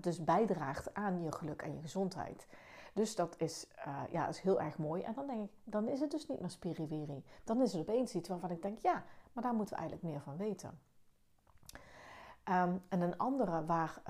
dus 0.00 0.24
bijdraagt 0.24 0.94
aan 0.94 1.22
je 1.22 1.32
geluk 1.32 1.62
en 1.62 1.74
je 1.74 1.80
gezondheid. 1.80 2.48
Dus 2.94 3.14
dat 3.14 3.34
is, 3.38 3.66
ja, 4.10 4.28
is 4.28 4.40
heel 4.40 4.60
erg 4.60 4.78
mooi. 4.78 5.02
En 5.02 5.14
dan 5.14 5.26
denk 5.26 5.44
ik, 5.44 5.50
dan 5.64 5.88
is 5.88 6.00
het 6.00 6.10
dus 6.10 6.28
niet 6.28 6.40
meer 6.40 6.50
spiriwiri. 6.50 7.24
Dan 7.44 7.62
is 7.62 7.72
het 7.72 7.80
opeens 7.80 8.14
iets 8.14 8.28
waarvan 8.28 8.50
ik 8.50 8.62
denk, 8.62 8.78
ja, 8.78 9.04
maar 9.32 9.42
daar 9.42 9.54
moeten 9.54 9.74
we 9.74 9.80
eigenlijk 9.80 10.12
meer 10.12 10.20
van 10.20 10.36
weten. 10.36 10.80
Um, 12.44 12.82
en 12.88 13.00
een 13.00 13.18
andere 13.18 13.64
waar 13.64 14.02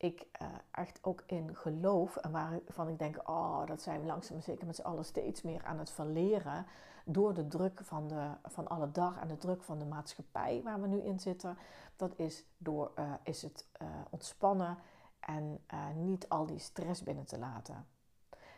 ik 0.00 0.26
uh, 0.42 0.48
echt 0.70 0.98
ook 1.02 1.22
in 1.26 1.56
geloof 1.56 2.16
en 2.16 2.30
waarvan 2.30 2.88
ik 2.88 2.98
denk, 2.98 3.28
oh, 3.28 3.66
dat 3.66 3.82
zijn 3.82 4.00
we 4.00 4.06
langzaam 4.06 4.40
zeker 4.40 4.66
met 4.66 4.76
z'n 4.76 4.82
allen 4.82 5.04
steeds 5.04 5.42
meer 5.42 5.64
aan 5.64 5.78
het 5.78 5.90
verleren 5.90 6.66
door 7.04 7.34
de 7.34 7.48
druk 7.48 7.80
van, 7.82 8.08
de, 8.08 8.30
van 8.44 8.68
alle 8.68 8.90
dag 8.90 9.20
en 9.20 9.28
de 9.28 9.38
druk 9.38 9.62
van 9.62 9.78
de 9.78 9.84
maatschappij 9.84 10.60
waar 10.64 10.80
we 10.80 10.86
nu 10.86 11.00
in 11.00 11.20
zitten. 11.20 11.58
Dat 11.96 12.18
is 12.18 12.44
door 12.58 12.92
uh, 12.98 13.12
is 13.22 13.42
het 13.42 13.66
uh, 13.82 13.88
ontspannen 14.10 14.78
en 15.18 15.60
niet 15.94 16.28
al 16.28 16.46
die 16.46 16.58
stress 16.58 17.02
binnen 17.02 17.24
te 17.24 17.38
laten. 17.38 17.86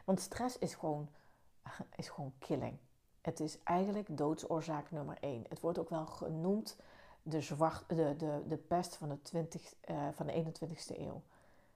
Want 0.04 0.20
stress 0.20 0.58
is 0.58 0.74
gewoon, 0.74 1.08
is 1.96 2.08
gewoon 2.08 2.32
killing. 2.38 2.78
Het 3.20 3.40
is 3.40 3.62
eigenlijk 3.62 4.16
doodsoorzaak 4.16 4.90
nummer 4.90 5.16
één. 5.20 5.44
Het 5.48 5.60
wordt 5.60 5.78
ook 5.78 5.90
wel 5.90 6.06
genoemd 6.06 6.76
de, 7.22 7.40
zwart, 7.40 7.88
de, 7.88 8.14
de, 8.16 8.42
de 8.48 8.56
pest 8.56 8.96
van 8.96 9.08
de, 9.08 9.22
20, 9.22 9.74
van 10.12 10.26
de 10.26 10.44
21ste 10.44 10.98
eeuw 10.98 11.22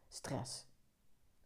stress. 0.09 0.67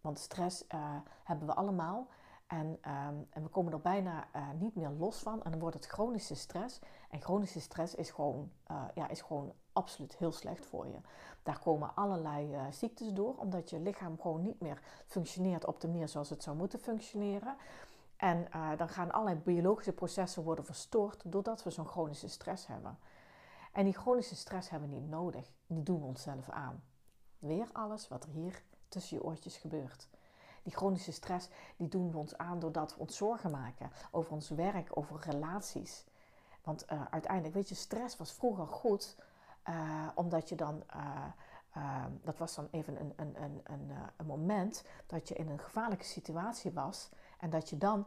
Want 0.01 0.19
stress 0.19 0.65
uh, 0.75 0.97
hebben 1.25 1.47
we 1.47 1.55
allemaal 1.55 2.09
en, 2.47 2.67
um, 2.67 3.27
en, 3.31 3.43
we 3.43 3.49
komen 3.49 3.73
er 3.73 3.81
bijna 3.81 4.29
uh, 4.37 4.51
niet 4.59 4.75
meer 4.75 4.91
los 4.91 5.19
van. 5.19 5.43
En 5.43 5.51
dan 5.51 5.61
wordt 5.61 5.77
het 5.77 5.87
chronische 5.87 6.35
stress. 6.35 6.81
En 7.11 7.21
chronische 7.21 7.61
stress 7.61 7.95
is 7.95 8.11
gewoon, 8.11 8.51
uh, 8.71 8.85
ja, 8.95 9.09
is 9.09 9.21
gewoon 9.21 9.53
absoluut 9.73 10.17
heel 10.17 10.33
slecht 10.33 10.67
voor 10.67 10.87
je. 10.87 11.01
Daar 11.43 11.59
komen 11.59 11.95
allerlei 11.95 12.57
ziektes 12.71 13.13
door, 13.13 13.37
omdat 13.37 13.71
je 13.71 13.81
lichaam 13.81 14.21
gewoon 14.21 14.43
niet 14.43 14.61
meer 14.61 14.83
functioneert 15.07 15.67
op 15.67 15.81
de 15.81 15.89
manier 15.89 16.09
zoals 16.09 16.31
het 16.31 16.43
zou 16.43 16.57
moeten 16.57 16.79
functioneren. 16.79 17.57
En 18.17 18.49
dan 18.77 18.89
gaan 18.89 19.11
allerlei 19.11 19.39
biologische 19.39 19.93
processen 19.93 20.43
worden 20.43 20.65
verstoord 20.65 21.23
doordat 21.25 21.63
we 21.63 21.71
zo'n 21.71 21.87
chronische 21.87 22.29
stress 22.29 22.67
hebben. 22.67 22.99
En 23.73 23.85
die 23.85 23.95
chronische 23.95 24.37
stress 24.37 24.71
hebben 24.71 24.89
we 24.89 24.95
niet 24.95 25.09
nodig. 25.09 25.53
Die 25.67 25.83
doen 25.83 26.01
we 26.01 26.07
onszelf 26.07 26.51
aan. 26.51 26.83
Weer 27.41 27.69
alles 27.73 28.09
wat 28.09 28.25
er 28.25 28.31
hier 28.31 28.63
tussen 28.89 29.17
je 29.17 29.25
oortjes 29.25 29.57
gebeurt. 29.57 30.09
Die 30.63 30.73
chronische 30.73 31.13
stress 31.13 31.49
die 31.77 31.89
doen 31.89 32.11
we 32.11 32.19
ons 32.19 32.37
aan 32.37 32.59
doordat 32.59 32.95
we 32.95 33.01
ons 33.01 33.17
zorgen 33.17 33.51
maken 33.51 33.91
over 34.11 34.33
ons 34.33 34.49
werk, 34.49 34.97
over 34.97 35.21
relaties. 35.21 36.05
Want 36.63 36.87
uh, 36.93 37.03
uiteindelijk, 37.11 37.55
weet 37.55 37.69
je, 37.69 37.75
stress 37.75 38.17
was 38.17 38.33
vroeger 38.33 38.67
goed, 38.67 39.17
uh, 39.69 40.09
omdat 40.15 40.49
je 40.49 40.55
dan, 40.55 40.83
uh, 41.77 42.05
dat 42.23 42.39
was 42.39 42.55
dan 42.55 42.69
even 42.71 43.01
een, 43.01 43.13
een, 43.17 43.43
een, 43.43 43.61
een, 43.65 43.91
een 44.17 44.27
moment 44.27 44.85
dat 45.07 45.29
je 45.29 45.35
in 45.35 45.49
een 45.49 45.59
gevaarlijke 45.59 46.05
situatie 46.05 46.73
was 46.73 47.09
en 47.39 47.51
dat 47.51 47.69
je 47.71 47.79
dan 47.79 48.07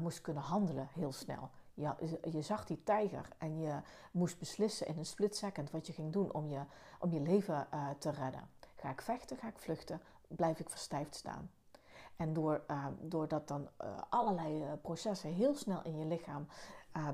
moest 0.00 0.20
kunnen 0.20 0.42
handelen 0.42 0.88
heel 0.92 1.12
snel. 1.12 1.50
Ja, 1.74 1.96
je 2.30 2.42
zag 2.42 2.64
die 2.64 2.82
tijger 2.82 3.28
en 3.38 3.58
je 3.58 3.80
moest 4.10 4.38
beslissen 4.38 4.86
in 4.86 4.98
een 4.98 5.06
split 5.06 5.36
second 5.36 5.70
wat 5.70 5.86
je 5.86 5.92
ging 5.92 6.12
doen 6.12 6.32
om 6.32 6.48
je, 6.48 6.60
om 6.98 7.12
je 7.12 7.20
leven 7.20 7.66
te 7.98 8.10
redden. 8.10 8.48
Ga 8.84 8.90
ik 8.90 9.00
vechten, 9.00 9.36
ga 9.36 9.48
ik 9.48 9.58
vluchten, 9.58 10.00
blijf 10.28 10.60
ik 10.60 10.70
verstijfd 10.70 11.14
staan. 11.14 11.50
En 12.16 12.32
door, 12.32 12.64
uh, 12.70 12.86
doordat 13.00 13.48
dan 13.48 13.68
uh, 13.82 13.88
allerlei 14.08 14.62
uh, 14.62 14.72
processen 14.82 15.32
heel 15.32 15.54
snel 15.54 15.82
in 15.82 15.98
je 15.98 16.04
lichaam 16.04 16.46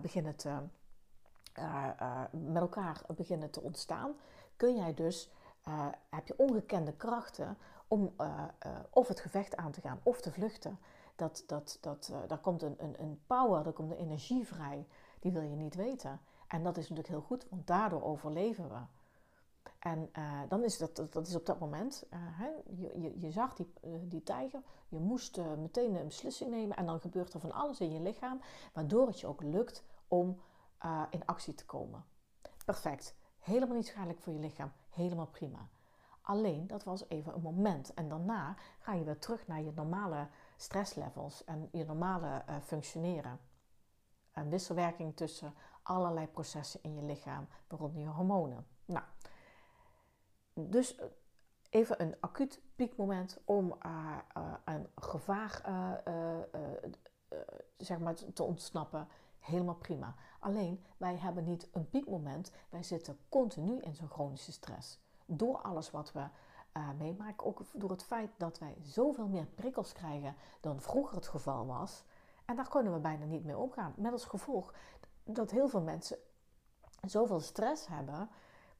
beginnen 0.00 0.37
te, 0.37 0.59
met 2.31 2.62
elkaar 2.62 3.03
beginnen 3.17 3.50
te 3.50 3.61
ontstaan, 3.61 4.12
kun 4.57 4.77
jij 4.77 4.95
dus, 4.95 5.31
heb 6.09 6.27
je 6.27 6.35
ongekende 6.37 6.93
krachten 6.93 7.59
om 7.89 8.15
of 8.91 9.09
het 9.09 9.21
gevecht 9.21 9.57
aan 9.57 9.73
te 9.73 9.81
gaan 9.81 10.00
of 10.03 10.21
te 10.21 10.33
vluchten. 10.33 10.79
Dat, 11.17 11.45
dat, 11.47 11.79
dat, 11.81 12.12
daar 12.27 12.39
komt 12.39 12.62
een, 12.62 12.77
een, 12.79 12.95
een 13.00 13.21
power, 13.27 13.67
er 13.67 13.73
komt 13.73 13.91
een 13.91 13.97
energie 13.97 14.47
vrij, 14.47 14.87
die 15.21 15.33
wil 15.33 15.43
je 15.43 15.57
niet 15.57 15.75
weten. 15.75 16.21
En 16.47 16.62
dat 16.62 16.77
is 16.77 16.89
natuurlijk 16.89 17.09
heel 17.09 17.27
goed, 17.27 17.47
want 17.50 17.67
daardoor 17.67 18.03
overleven 18.03 18.69
we. 18.69 18.79
En 19.81 20.11
uh, 20.19 20.41
dan 20.49 20.65
is 20.65 20.79
dat, 20.79 21.07
dat 21.11 21.27
is 21.27 21.35
op 21.35 21.47
dat 21.47 21.59
moment, 21.59 22.07
uh, 22.11 22.19
hè, 22.23 22.49
je, 22.77 23.21
je, 23.21 23.31
zag 23.31 23.55
die, 23.55 23.73
uh, 23.85 23.99
die 24.03 24.23
tijger, 24.23 24.63
je 24.89 24.99
moest 24.99 25.41
meteen 25.59 25.95
een 25.95 26.07
beslissing 26.07 26.51
nemen 26.51 26.77
en 26.77 26.87
dan 26.87 27.01
gebeurt 27.01 27.35
er 27.35 27.41
van 27.41 27.53
alles 27.53 27.81
in 27.81 27.93
je 27.93 28.01
lichaam, 28.01 28.41
waardoor 28.73 29.07
het 29.07 29.21
je 29.21 29.27
ook 29.27 29.43
lukt 29.43 29.85
om 30.09 30.41
in 31.11 31.27
actie 31.27 31.55
te 31.55 31.65
komen. 31.65 32.05
Perfect, 32.65 33.17
helemaal 33.39 33.77
niet 33.77 33.87
schadelijk 33.87 34.21
voor 34.21 34.33
je 34.33 34.39
lichaam, 34.39 34.73
helemaal 34.89 35.27
prima. 35.27 35.69
Alleen 36.23 36.67
dat 36.67 36.85
was 36.85 37.09
even 37.09 37.35
een 37.35 37.43
moment 37.43 37.95
en 37.95 38.09
daarna 38.09 38.57
ga 38.79 38.93
je 38.93 39.05
weer 39.05 39.19
terug 39.19 39.47
naar 39.47 39.63
je 39.63 39.73
normale 39.75 40.29
stresslevels 40.57 41.45
en 41.45 41.69
je 41.73 41.85
normale 41.85 42.45
functioneren. 42.63 43.41
Een 44.33 44.51
wisselwerking 44.51 45.17
tussen 45.17 45.55
allerlei 45.83 46.27
processen 46.27 46.83
in 46.83 46.95
je 46.95 47.03
lichaam, 47.03 47.49
waaronder 47.69 48.01
je 48.01 48.09
hormonen. 48.09 48.67
Dus 50.69 50.97
eh, 50.97 51.07
even 51.71 52.02
een 52.02 52.17
acuut 52.21 52.61
piekmoment 52.76 53.38
om 53.45 53.76
uh, 53.87 54.17
uh, 54.37 54.52
een 54.64 54.88
gevaar 54.95 55.62
zeg 57.76 57.99
maar 57.99 58.14
te 58.14 58.43
ontsnappen. 58.43 59.09
Helemaal 59.38 59.75
prima. 59.75 60.14
Alleen 60.40 60.85
wij 60.97 61.17
hebben 61.17 61.45
niet 61.45 61.69
een 61.73 61.90
piekmoment. 61.90 62.52
Wij 62.69 62.83
zitten 62.83 63.19
continu 63.29 63.81
in 63.81 63.95
zo'n 63.95 64.09
chronische 64.09 64.52
stress. 64.52 64.99
Door 65.26 65.59
alles 65.59 65.90
wat 65.90 66.12
we 66.12 66.25
meemaken. 66.99 67.47
Ook 67.47 67.62
door 67.73 67.90
het 67.90 68.05
feit 68.05 68.31
dat 68.37 68.59
wij 68.59 68.76
zoveel 68.83 69.29
meer 69.29 69.47
prikkels 69.47 69.93
krijgen 69.93 70.35
dan 70.61 70.81
vroeger 70.81 71.17
het 71.17 71.26
geval 71.26 71.67
was. 71.67 72.05
En 72.45 72.57
daar 72.57 72.69
kunnen 72.69 72.93
we 72.93 72.99
bijna 72.99 73.25
niet 73.25 73.45
mee 73.45 73.57
omgaan. 73.57 73.93
Met 73.97 74.12
als 74.12 74.25
gevolg 74.25 74.75
dat 75.25 75.50
heel 75.50 75.69
veel 75.69 75.83
mensen 75.83 76.19
zoveel 77.07 77.40
stress 77.40 77.87
hebben 77.87 78.29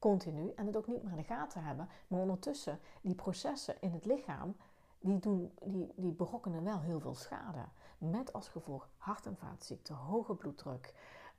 continu 0.01 0.51
en 0.55 0.65
het 0.65 0.77
ook 0.77 0.87
niet 0.87 1.03
meer 1.03 1.11
in 1.11 1.17
de 1.17 1.23
gaten 1.23 1.63
hebben. 1.63 1.89
Maar 2.07 2.19
ondertussen, 2.19 2.79
die 3.01 3.15
processen 3.15 3.81
in 3.81 3.91
het 3.91 4.05
lichaam, 4.05 4.55
die, 4.99 5.19
doen, 5.19 5.51
die, 5.63 5.93
die 5.95 6.11
berokkenen 6.11 6.63
wel 6.63 6.81
heel 6.81 6.99
veel 6.99 7.15
schade. 7.15 7.65
Met 7.97 8.33
als 8.33 8.47
gevolg 8.47 8.89
hart- 8.97 9.25
en 9.25 9.37
vaatziekten, 9.37 9.95
hoge 9.95 10.35
bloeddruk. 10.35 10.93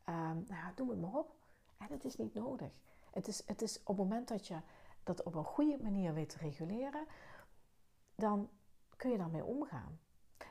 Um, 0.08 0.14
nou 0.14 0.44
ja, 0.46 0.72
doe 0.74 0.90
het 0.90 1.00
maar 1.00 1.14
op. 1.14 1.34
En 1.76 1.86
het 1.90 2.04
is 2.04 2.16
niet 2.16 2.34
nodig. 2.34 2.70
Het 3.10 3.28
is, 3.28 3.46
het 3.46 3.62
is 3.62 3.78
op 3.78 3.86
het 3.86 3.96
moment 3.96 4.28
dat 4.28 4.46
je 4.46 4.60
dat 5.02 5.22
op 5.22 5.34
een 5.34 5.44
goede 5.44 5.78
manier 5.82 6.14
weet 6.14 6.28
te 6.28 6.38
reguleren, 6.38 7.06
dan 8.14 8.50
kun 8.96 9.10
je 9.10 9.18
daarmee 9.18 9.44
omgaan. 9.44 9.98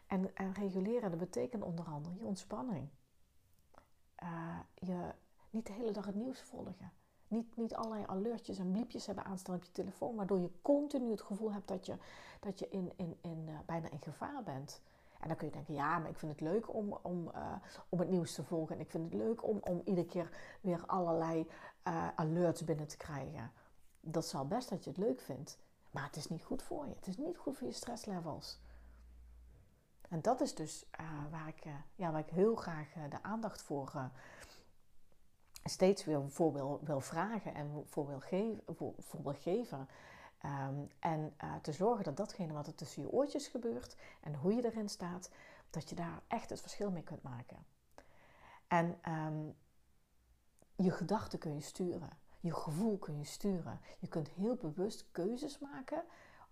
En, 0.07 0.35
en 0.35 0.53
reguleren, 0.53 1.09
dat 1.09 1.19
betekent 1.19 1.63
onder 1.63 1.85
andere 1.85 2.15
je 2.15 2.25
ontspanning. 2.25 2.89
Uh, 4.23 4.59
je 4.75 5.13
niet 5.49 5.65
de 5.65 5.73
hele 5.73 5.91
dag 5.91 6.05
het 6.05 6.15
nieuws 6.15 6.41
volgen. 6.41 6.91
Niet, 7.31 7.57
niet 7.57 7.75
allerlei 7.75 8.03
alertjes 8.07 8.57
en 8.57 8.71
bliepjes 8.71 9.05
hebben 9.05 9.25
aanstaan 9.25 9.55
op 9.55 9.63
je 9.63 9.71
telefoon, 9.71 10.15
waardoor 10.15 10.39
je 10.39 10.51
continu 10.61 11.11
het 11.11 11.21
gevoel 11.21 11.51
hebt 11.53 11.67
dat 11.67 11.85
je, 11.85 11.97
dat 12.39 12.59
je 12.59 12.69
in, 12.69 12.91
in, 12.95 13.17
in, 13.21 13.45
uh, 13.47 13.59
bijna 13.65 13.89
in 13.89 14.01
gevaar 14.01 14.43
bent. 14.43 14.81
En 15.19 15.27
dan 15.27 15.37
kun 15.37 15.47
je 15.47 15.53
denken, 15.53 15.73
ja, 15.73 15.99
maar 15.99 16.09
ik 16.09 16.17
vind 16.17 16.31
het 16.31 16.41
leuk 16.41 16.73
om, 16.73 16.97
om, 17.01 17.31
uh, 17.35 17.53
om 17.89 17.99
het 17.99 18.09
nieuws 18.09 18.33
te 18.33 18.43
volgen. 18.43 18.75
En 18.75 18.81
ik 18.81 18.89
vind 18.89 19.03
het 19.03 19.13
leuk 19.13 19.47
om, 19.47 19.59
om 19.63 19.81
iedere 19.85 20.07
keer 20.07 20.29
weer 20.61 20.85
allerlei 20.85 21.47
uh, 21.87 22.07
alerts 22.15 22.63
binnen 22.63 22.87
te 22.87 22.97
krijgen. 22.97 23.51
Dat 23.99 24.25
zal 24.25 24.47
best 24.47 24.69
dat 24.69 24.83
je 24.83 24.89
het 24.89 24.99
leuk 24.99 25.21
vindt. 25.21 25.59
Maar 25.91 26.05
het 26.05 26.15
is 26.15 26.29
niet 26.29 26.43
goed 26.43 26.63
voor 26.63 26.87
je. 26.87 26.93
Het 26.95 27.07
is 27.07 27.17
niet 27.17 27.37
goed 27.37 27.57
voor 27.57 27.67
je 27.67 27.73
stresslevels. 27.73 28.59
En 30.09 30.21
dat 30.21 30.41
is 30.41 30.55
dus 30.55 30.85
waar, 31.31 31.47
ik, 31.47 31.63
ja, 31.95 32.11
waar 32.11 32.19
ik 32.19 32.29
heel 32.29 32.55
graag 32.55 32.93
de 33.09 33.23
aandacht 33.23 33.61
voor 33.61 33.87
steeds 35.63 36.05
weer 36.05 36.29
voor 36.29 36.79
wil, 36.83 37.01
vragen 37.01 37.55
en 37.55 37.83
voor 37.85 38.07
wil, 38.07 38.19
geven, 38.19 38.63
voor, 38.97 39.35
geven. 39.35 39.87
Um, 40.45 40.89
en 40.99 41.33
uh, 41.43 41.55
te 41.55 41.71
zorgen 41.71 42.03
dat 42.03 42.17
datgene 42.17 42.53
wat 42.53 42.67
er 42.67 42.75
tussen 42.75 43.01
je 43.01 43.11
oortjes 43.11 43.47
gebeurt 43.47 43.95
en 44.21 44.35
hoe 44.35 44.53
je 44.53 44.65
erin 44.65 44.89
staat, 44.89 45.29
dat 45.69 45.89
je 45.89 45.95
daar 45.95 46.21
echt 46.27 46.49
het 46.49 46.61
verschil 46.61 46.91
mee 46.91 47.03
kunt 47.03 47.23
maken. 47.23 47.65
En 48.67 48.99
um, 49.09 49.55
je 50.75 50.91
gedachten 50.91 51.39
kun 51.39 51.53
je 51.53 51.61
sturen, 51.61 52.09
je 52.39 52.53
gevoel 52.53 52.97
kun 52.97 53.17
je 53.17 53.23
sturen. 53.23 53.79
Je 53.99 54.07
kunt 54.07 54.29
heel 54.29 54.55
bewust 54.55 55.05
keuzes 55.11 55.59
maken 55.59 56.03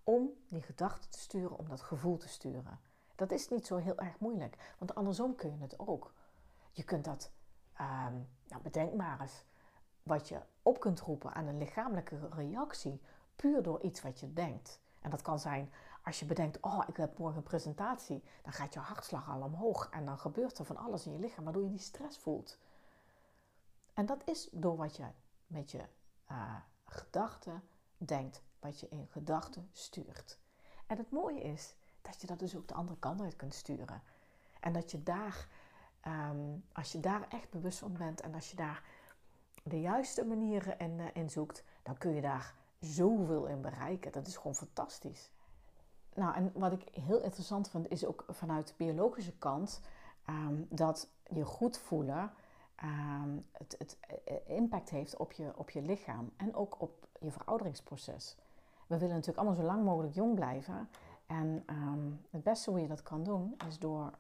om 0.04 0.30
die 0.48 0.62
gedachten 0.62 1.10
te 1.10 1.20
sturen, 1.20 1.58
om 1.58 1.70
dat 1.70 1.82
gevoel 1.82 2.18
te 2.18 2.28
sturen. 2.28 2.80
Dat 3.16 3.32
is 3.32 3.50
niet 3.50 3.68
zo 3.68 3.78
heel 3.78 3.98
erg 3.98 4.20
moeilijk, 4.20 4.74
want 4.78 4.96
andersom 4.96 5.36
kun 5.36 5.52
je 5.52 5.62
het 5.62 5.80
ook. 5.80 6.14
Je 6.72 6.84
kunt 6.84 7.06
dat 7.06 7.32
Um, 7.82 8.28
bedenk 8.62 8.94
maar 8.94 9.22
eens 9.22 9.44
wat 10.04 10.28
je 10.28 10.40
op 10.62 10.80
kunt 10.80 11.00
roepen 11.00 11.34
aan 11.34 11.46
een 11.46 11.58
lichamelijke 11.58 12.28
reactie, 12.30 13.02
puur 13.36 13.64
door 13.64 13.82
iets 13.82 14.02
wat 14.02 14.20
je 14.20 14.34
denkt. 14.34 14.80
En 15.02 15.10
dat 15.10 15.22
kan 15.22 15.40
zijn 15.40 15.72
als 16.04 16.20
je 16.20 16.26
bedenkt, 16.26 16.60
oh, 16.62 16.84
ik 16.88 16.98
heb 16.98 17.18
morgen 17.18 17.38
een 17.38 17.44
presentatie. 17.44 18.24
Dan 18.42 18.54
gaat 18.54 18.74
je 18.74 18.80
hartslag 18.80 19.30
al 19.30 19.42
omhoog. 19.42 19.90
En 19.90 20.06
dan 20.06 20.20
gebeurt 20.20 20.58
er 20.58 20.66
van 20.66 20.78
alles 20.78 21.06
in 21.06 21.12
je 21.12 21.20
lichaam, 21.20 21.44
waardoor 21.44 21.64
je 21.64 21.70
die 21.70 21.80
stress 21.80 22.18
voelt. 22.18 22.58
En 23.94 24.06
dat 24.06 24.22
is 24.26 24.50
door 24.52 24.78
wat 24.78 24.96
je 24.96 25.06
met 25.48 25.72
je 25.72 25.82
uh, 26.32 26.56
gedachten 26.86 27.64
denkt, 27.98 28.44
wat 28.60 28.80
je 28.80 28.90
in 28.90 29.08
gedachten 29.10 29.70
stuurt. 29.72 30.40
En 30.88 30.98
het 30.98 31.12
mooie 31.12 31.42
is 31.42 31.76
dat 32.02 32.22
je 32.22 32.28
dat 32.28 32.40
dus 32.40 32.56
ook 32.56 32.68
de 32.68 32.74
andere 32.74 33.00
kant 33.00 33.22
uit 33.22 33.36
kunt 33.36 33.54
sturen. 33.54 34.02
En 34.60 34.74
dat 34.74 34.92
je 34.92 35.04
daar, 35.04 35.48
ehm, 36.02 36.58
als 36.74 36.92
je 36.92 37.00
daar 37.00 37.28
echt 37.30 37.50
bewust 37.50 37.80
van 37.80 37.94
bent 37.98 38.22
en 38.22 38.34
als 38.34 38.50
je 38.50 38.56
daar 38.56 38.84
de 39.64 39.82
juiste 39.82 40.26
manieren 40.26 40.80
in, 40.80 41.00
uh, 41.00 41.06
in 41.14 41.30
zoekt, 41.30 41.64
dan 41.84 41.98
kun 41.98 42.14
je 42.14 42.22
daar 42.22 42.56
zoveel 42.80 43.46
in 43.46 43.62
bereiken. 43.62 44.12
Dat 44.12 44.28
is 44.28 44.38
gewoon 44.38 44.56
fantastisch. 44.56 45.32
Nou, 46.14 46.36
en 46.36 46.52
wat 46.54 46.72
ik 46.72 46.84
heel 46.92 47.22
interessant 47.22 47.70
vind, 47.70 47.90
is 47.90 48.06
ook 48.06 48.26
vanuit 48.28 48.68
de 48.68 48.74
biologische 48.78 49.38
kant 49.38 49.82
um, 50.30 50.68
dat 50.70 51.10
je 51.28 51.46
goed 51.46 51.78
voelen 51.78 52.32
um, 52.84 53.46
het, 53.52 53.76
het, 53.78 53.98
eh, 54.26 54.36
impact 54.56 54.90
heeft 54.90 55.18
op 55.18 55.32
je, 55.32 55.52
op 55.56 55.70
je 55.70 55.82
lichaam 55.82 56.32
en 56.38 56.56
ook 56.56 56.82
op 56.82 57.08
je 57.20 57.32
verouderingsproces. 57.32 58.38
We 58.88 58.98
willen 58.98 59.16
natuurlijk 59.16 59.38
allemaal 59.38 59.64
zo 59.64 59.72
lang 59.72 59.84
mogelijk 59.84 60.14
jong 60.14 60.36
blijven. 60.36 60.90
En 61.26 61.64
het 62.30 62.44
beste 62.44 62.70
hoe 62.70 62.82
je 62.82 62.88
dat 62.88 63.04
kan 63.04 63.24
doen, 63.24 63.56
is 63.68 63.80
door 63.80 64.12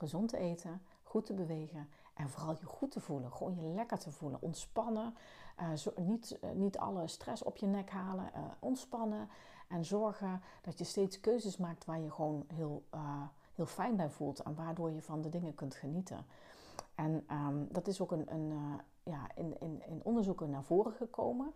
gezond 0.00 0.28
te 0.28 0.38
eten, 0.38 0.82
goed 1.02 1.26
te 1.26 1.34
bewegen 1.34 1.88
en 2.14 2.28
vooral 2.28 2.56
je 2.60 2.66
goed 2.66 2.90
te 2.90 3.00
voelen. 3.00 3.32
Gewoon 3.32 3.54
je 3.54 3.62
lekker 3.62 3.98
te 3.98 4.10
voelen. 4.10 4.42
Ontspannen. 4.42 5.14
Uh, 5.60 5.72
zo, 5.72 5.92
niet, 5.96 6.38
uh, 6.44 6.50
niet 6.50 6.78
alle 6.78 7.06
stress 7.08 7.42
op 7.42 7.56
je 7.56 7.66
nek 7.66 7.90
halen. 7.90 8.30
Uh, 8.36 8.42
ontspannen. 8.58 9.28
En 9.68 9.84
zorgen 9.84 10.42
dat 10.62 10.78
je 10.78 10.84
steeds 10.84 11.20
keuzes 11.20 11.56
maakt 11.56 11.84
waar 11.84 12.00
je 12.00 12.10
gewoon 12.10 12.44
heel, 12.54 12.84
heel 13.54 13.66
fijn 13.66 13.96
bij 13.96 14.10
voelt. 14.10 14.42
En 14.42 14.54
waardoor 14.54 14.90
je 14.90 15.02
van 15.02 15.22
de 15.22 15.28
dingen 15.28 15.54
kunt 15.54 15.74
genieten. 15.74 16.26
En 16.94 17.26
um, 17.30 17.68
dat 17.72 17.86
is 17.86 18.00
ook 18.00 18.12
een, 18.12 18.32
een 18.32 18.80
ja, 19.02 19.30
in, 19.34 19.60
in, 19.60 19.82
in 19.86 20.00
onderzoeken 20.04 20.50
naar 20.50 20.64
voren 20.64 20.92
gekomen. 20.92 21.52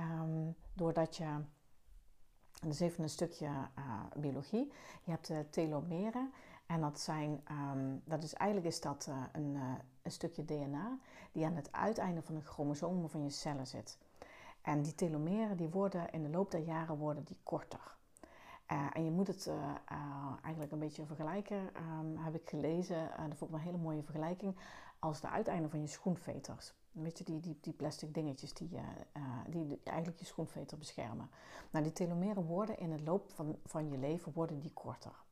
Um, 0.00 0.54
doordat 0.72 1.16
je. 1.16 1.24
En 1.24 2.66
dat 2.66 2.72
is 2.72 2.80
even 2.80 3.02
een 3.02 3.08
stukje 3.08 3.48
biologie. 4.16 4.72
Je 5.02 5.10
hebt 5.10 5.26
de 5.26 5.46
telomeren. 5.50 6.32
En 6.68 6.80
dat, 6.80 7.00
zijn, 7.00 7.42
um, 7.50 8.02
dat 8.04 8.22
is 8.22 8.34
eigenlijk 8.34 8.72
is 8.72 8.80
dat 8.80 9.06
uh, 9.08 9.22
een, 9.32 9.54
uh, 9.54 9.72
een, 10.02 10.10
stukje 10.10 10.44
DNA 10.44 10.98
die 11.32 11.46
aan 11.46 11.56
het 11.56 11.72
uiteinde 11.72 12.22
van 12.22 12.34
de 12.34 12.40
chromosomen 12.40 13.10
van 13.10 13.22
je 13.22 13.30
cellen 13.30 13.66
zit. 13.66 13.98
En 14.62 14.82
die 14.82 14.94
telomeren 14.94 15.56
die 15.56 15.68
worden 15.68 16.10
in 16.10 16.22
de 16.22 16.28
loop 16.28 16.50
der 16.50 16.60
jaren 16.60 16.96
worden 16.96 17.24
die 17.24 17.38
korter. 17.42 17.96
Uh, 18.72 18.86
en 18.92 19.04
je 19.04 19.10
moet 19.10 19.26
het 19.26 19.50
eigenlijk 20.42 20.72
een 20.72 20.78
beetje 20.78 21.06
vergelijken, 21.06 21.56
um, 21.56 22.16
heb 22.16 22.34
ik 22.34 22.48
gelezen, 22.48 23.10
dat 23.28 23.38
vond 23.38 23.50
ik 23.50 23.56
een 23.56 23.62
hele 23.62 23.78
mooie 23.78 24.02
vergelijking, 24.02 24.56
als 24.98 25.20
de 25.20 25.28
uiteinden 25.28 25.70
van 25.70 25.80
je 25.80 25.86
schoenveters. 25.86 26.74
Weet 26.92 27.18
je, 27.18 27.24
die, 27.24 27.40
die, 27.40 27.58
die 27.60 27.72
plastic 27.72 28.14
dingetjes 28.14 28.54
die, 28.54 28.68
die 29.48 29.80
eigenlijk 29.84 30.18
je 30.18 30.24
schoenveter 30.24 30.78
beschermen. 30.78 31.30
Nou, 31.70 31.84
die 31.84 31.92
telomeren 31.92 32.44
worden 32.44 32.78
in 32.78 32.90
de 32.90 33.02
loop 33.02 33.30
van, 33.30 33.58
van 33.64 33.90
je 33.90 33.98
leven 33.98 34.32
worden 34.32 34.60
die 34.60 34.72
korter. 34.72 35.26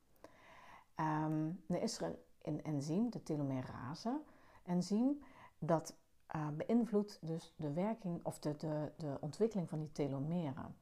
Dan 0.96 1.78
is 1.80 2.00
er 2.00 2.18
een, 2.42 2.62
enzym, 2.62 3.10
de 3.10 3.22
telomerase 3.22 4.20
enzym, 4.62 5.22
dat 5.58 5.96
uh, 6.36 6.48
beïnvloedt 6.48 7.18
dus 7.20 7.54
de 7.56 7.72
werking 7.72 8.24
of 8.24 8.38
de, 8.38 8.56
de, 8.56 8.92
de 8.96 9.16
ontwikkeling 9.20 9.68
van 9.68 9.78
die 9.78 9.92
telomeren. 9.92 10.76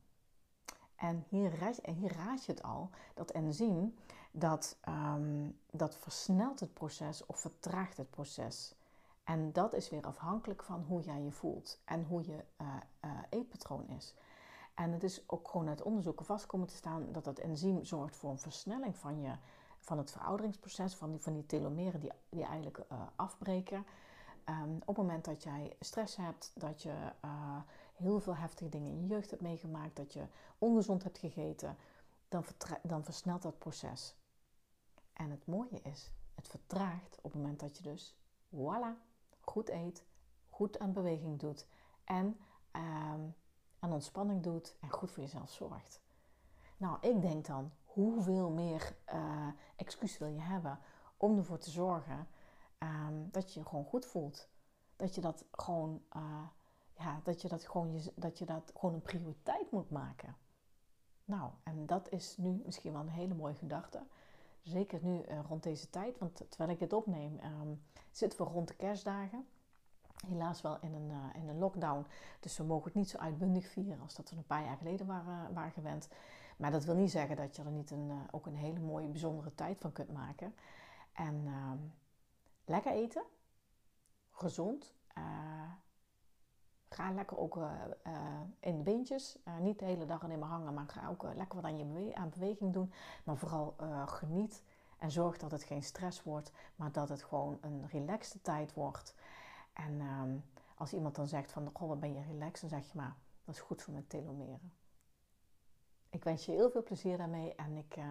En 0.97 1.25
hier, 1.29 1.59
raad, 1.59 2.45
je 2.45 2.53
het 2.53 2.63
al, 2.63 2.91
dat 3.15 3.31
enzym, 3.31 3.95
dat, 4.31 4.79
um, 4.89 5.59
dat 5.71 5.97
versnelt 5.97 6.61
het 6.61 6.75
proces 6.75 7.27
of 7.27 7.39
vertraagt 7.41 7.97
het 7.97 8.11
proces. 8.11 8.75
En 9.25 9.53
dat 9.53 9.75
is 9.75 9.91
weer 9.91 10.07
afhankelijk 10.07 10.63
van 10.63 10.83
hoe 10.83 11.03
jij 11.03 11.23
je 11.23 11.33
voelt 11.33 11.81
en 11.85 12.05
hoe 12.05 12.27
je 12.27 12.45
uh, 12.61 12.67
uh, 13.05 13.11
eetpatroon 13.31 13.89
is. 13.89 14.15
En 14.75 14.93
het 14.93 15.03
is 15.03 15.29
ook 15.29 15.49
gewoon 15.49 15.69
uit 15.69 15.83
onderzoeken 15.83 16.27
vast 16.27 16.47
komen 16.47 16.67
te 16.67 16.75
staan 16.75 17.13
dat 17.13 17.25
dat 17.25 17.39
enzym 17.39 17.85
zorgt 17.85 18.17
voor 18.17 18.31
een 18.31 18.39
versnelling 18.39 18.97
van 18.97 19.21
je 19.21 19.33
van 19.85 19.99
het 19.99 20.11
verouderingsproces, 20.11 20.95
van 20.95 21.11
die, 21.11 21.21
van 21.21 21.33
die 21.33 21.47
telomeren 21.47 22.01
die, 22.01 22.13
die 22.29 22.45
eigenlijk 22.45 22.79
uh, 22.79 23.03
afbreken. 23.17 23.87
Um, 24.49 24.75
op 24.75 24.87
het 24.87 24.97
moment 24.97 25.25
dat 25.25 25.43
jij 25.43 25.77
stress 25.81 26.17
hebt, 26.17 26.53
dat 26.55 26.83
je 26.83 27.13
uh, 27.25 27.57
heel 27.95 28.21
veel 28.21 28.37
heftige 28.37 28.69
dingen 28.69 28.91
in 28.91 29.01
je 29.01 29.07
jeugd 29.07 29.31
hebt 29.31 29.43
meegemaakt, 29.43 29.97
dat 29.97 30.13
je 30.13 30.27
ongezond 30.59 31.03
hebt 31.03 31.19
gegeten, 31.19 31.77
dan, 32.29 32.45
dan 32.83 33.05
versnelt 33.05 33.43
dat 33.43 33.59
proces. 33.59 34.15
En 35.13 35.31
het 35.31 35.47
mooie 35.47 35.81
is, 35.83 36.11
het 36.35 36.49
vertraagt 36.49 37.17
op 37.17 37.33
het 37.33 37.43
moment 37.43 37.61
dat 37.61 37.77
je 37.77 37.83
dus, 37.83 38.15
voilà, 38.55 38.99
goed 39.41 39.69
eet, 39.69 40.05
goed 40.49 40.79
aan 40.79 40.93
beweging 40.93 41.39
doet 41.39 41.67
en 42.05 42.27
um, 42.73 43.35
aan 43.79 43.93
ontspanning 43.93 44.43
doet 44.43 44.77
en 44.81 44.91
goed 44.91 45.11
voor 45.11 45.23
jezelf 45.23 45.51
zorgt. 45.51 46.01
Nou, 46.77 46.99
ik 47.01 47.21
denk 47.21 47.47
dan, 47.47 47.73
hoeveel 47.95 48.51
meer 48.51 48.97
uh, 49.15 49.49
excuus 49.77 50.19
wil 50.19 50.29
je 50.29 50.41
hebben 50.41 50.79
om 51.17 51.39
ervoor 51.39 51.59
te 51.59 51.71
zorgen 51.71 52.29
um, 52.79 53.29
dat 53.31 53.53
je 53.53 53.61
je 53.61 53.67
gewoon 53.67 53.85
goed 53.85 54.07
voelt. 54.07 54.49
Dat 54.97 55.15
je 55.15 55.21
dat 55.21 55.45
gewoon, 55.53 56.03
uh, 56.17 56.23
ja, 56.97 57.21
dat 57.23 57.43
je 57.43 57.49
dat 57.49 57.67
gewoon, 57.67 57.93
je, 57.93 58.13
dat 58.17 58.39
je 58.39 58.45
dat 58.45 58.73
gewoon 58.77 58.95
een 58.95 59.03
prioriteit 59.03 59.71
moet 59.71 59.91
maken. 59.91 60.37
Nou, 61.25 61.51
en 61.63 61.87
dat 61.87 62.11
is 62.11 62.37
nu 62.37 62.63
misschien 62.65 62.93
wel 62.93 63.01
een 63.01 63.09
hele 63.09 63.35
mooie 63.35 63.55
gedachte. 63.55 64.07
Zeker 64.63 64.99
nu 65.03 65.25
uh, 65.25 65.39
rond 65.49 65.63
deze 65.63 65.91
tijd, 65.91 66.19
want 66.19 66.37
terwijl 66.49 66.71
ik 66.71 66.79
dit 66.79 66.93
opneem, 66.93 67.41
um, 67.45 67.83
zitten 68.11 68.39
we 68.39 68.45
rond 68.45 68.69
de 68.69 68.75
kerstdagen. 68.75 69.47
Helaas 70.27 70.61
wel 70.61 70.79
in 70.81 70.95
een, 70.95 71.13
in 71.35 71.49
een 71.49 71.59
lockdown. 71.59 72.07
Dus 72.41 72.57
we 72.57 72.65
mogen 72.65 72.85
het 72.85 72.95
niet 72.95 73.09
zo 73.09 73.19
uitbundig 73.19 73.67
vieren 73.67 74.01
als 74.01 74.15
dat 74.15 74.31
we 74.31 74.37
een 74.37 74.47
paar 74.47 74.65
jaar 74.65 74.77
geleden 74.77 75.07
waren, 75.07 75.55
waren 75.55 75.73
gewend. 75.73 76.09
Maar 76.57 76.71
dat 76.71 76.85
wil 76.85 76.95
niet 76.95 77.11
zeggen 77.11 77.37
dat 77.37 77.57
je 77.57 77.63
er 77.63 77.71
niet 77.71 77.91
een, 77.91 78.09
uh, 78.09 78.15
ook 78.31 78.47
een 78.47 78.57
hele 78.57 78.81
mooie, 78.81 79.09
bijzondere 79.09 79.55
tijd 79.55 79.81
van 79.81 79.93
kunt 79.93 80.13
maken. 80.13 80.55
En 81.13 81.35
uh, 81.45 81.71
lekker 82.65 82.93
eten, 82.93 83.23
gezond. 84.31 84.95
Uh, 85.19 85.25
ga 86.89 87.13
lekker 87.13 87.39
ook 87.39 87.57
uh, 87.57 87.73
in 88.61 88.77
de 88.77 88.83
beentjes. 88.83 89.39
niet 89.61 89.79
de 89.79 89.85
hele 89.85 90.05
dag 90.05 90.25
alleen 90.25 90.39
maar 90.39 90.49
hangen, 90.49 90.75
maar 90.75 90.87
ga 90.87 91.09
ook 91.09 91.23
lekker 91.23 91.61
wat 91.61 91.65
aan 91.65 91.79
je 91.79 92.15
aan 92.15 92.31
beweging 92.31 92.73
doen. 92.73 92.93
Maar 93.25 93.37
vooral 93.37 93.75
geniet 94.07 94.63
en 94.99 95.11
zorg 95.11 95.39
dat 95.39 95.51
het 95.51 95.63
geen 95.63 95.83
stress 95.83 96.23
wordt, 96.23 96.53
maar 96.77 96.93
dat 96.93 97.09
het 97.09 97.23
gewoon 97.23 97.59
een 97.61 97.87
relaxte 97.87 98.41
tijd 98.41 98.75
wordt. 98.75 99.15
En 99.73 100.01
ehm, 100.01 100.37
als 100.75 100.93
iemand 100.93 101.15
dan 101.15 101.27
zegt 101.27 101.53
van, 101.53 101.71
goh, 101.73 101.89
wat 101.89 102.01
ben 102.01 102.15
je 102.15 102.23
relaxed? 102.23 102.71
Dan 102.71 102.81
zeg 102.81 102.93
je 102.93 102.99
maar, 102.99 103.17
dat 103.45 103.55
is 103.55 103.61
goed 103.61 103.83
voor 103.83 103.93
mijn 103.93 104.07
telomeren. 104.07 104.73
Ik 106.15 106.25
wens 106.25 106.45
je 106.45 106.53
heel 106.53 106.71
veel 106.71 106.83
plezier 106.83 107.17
daarmee 107.17 107.53
en 107.57 107.77
ik, 107.77 107.97
uh, 107.99 108.05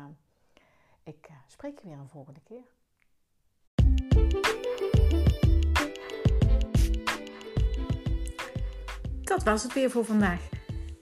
ik 1.04 1.28
uh, 1.30 1.36
spreek 1.48 1.80
je 1.80 1.88
weer 1.88 1.98
een 1.98 2.08
volgende 2.08 2.39
keer. 2.44 2.63
Dat 9.22 9.44
was 9.44 9.63
het 9.63 9.74
weer 9.74 9.89
voor 9.89 10.06
vandaag. 10.06 10.50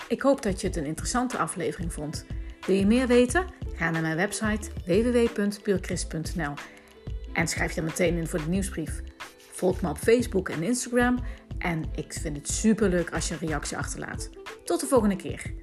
Ik 0.07 0.21
hoop 0.21 0.41
dat 0.41 0.61
je 0.61 0.67
het 0.67 0.75
een 0.75 0.85
interessante 0.85 1.37
aflevering 1.37 1.93
vond. 1.93 2.25
Wil 2.65 2.75
je 2.75 2.85
meer 2.85 3.07
weten? 3.07 3.45
Ga 3.73 3.89
naar 3.89 4.01
mijn 4.01 4.15
website 4.15 4.71
www.puurchrist.nl 4.85 6.53
en 7.33 7.47
schrijf 7.47 7.71
je 7.71 7.81
meteen 7.81 8.17
in 8.17 8.27
voor 8.27 8.39
de 8.39 8.49
nieuwsbrief. 8.49 9.01
Volg 9.37 9.81
me 9.81 9.89
op 9.89 9.97
Facebook 9.97 10.49
en 10.49 10.63
Instagram 10.63 11.19
en 11.57 11.83
ik 11.95 12.13
vind 12.13 12.37
het 12.37 12.49
super 12.49 12.89
leuk 12.89 13.13
als 13.13 13.27
je 13.27 13.33
een 13.33 13.47
reactie 13.47 13.77
achterlaat. 13.77 14.29
Tot 14.63 14.79
de 14.79 14.87
volgende 14.87 15.15
keer. 15.15 15.60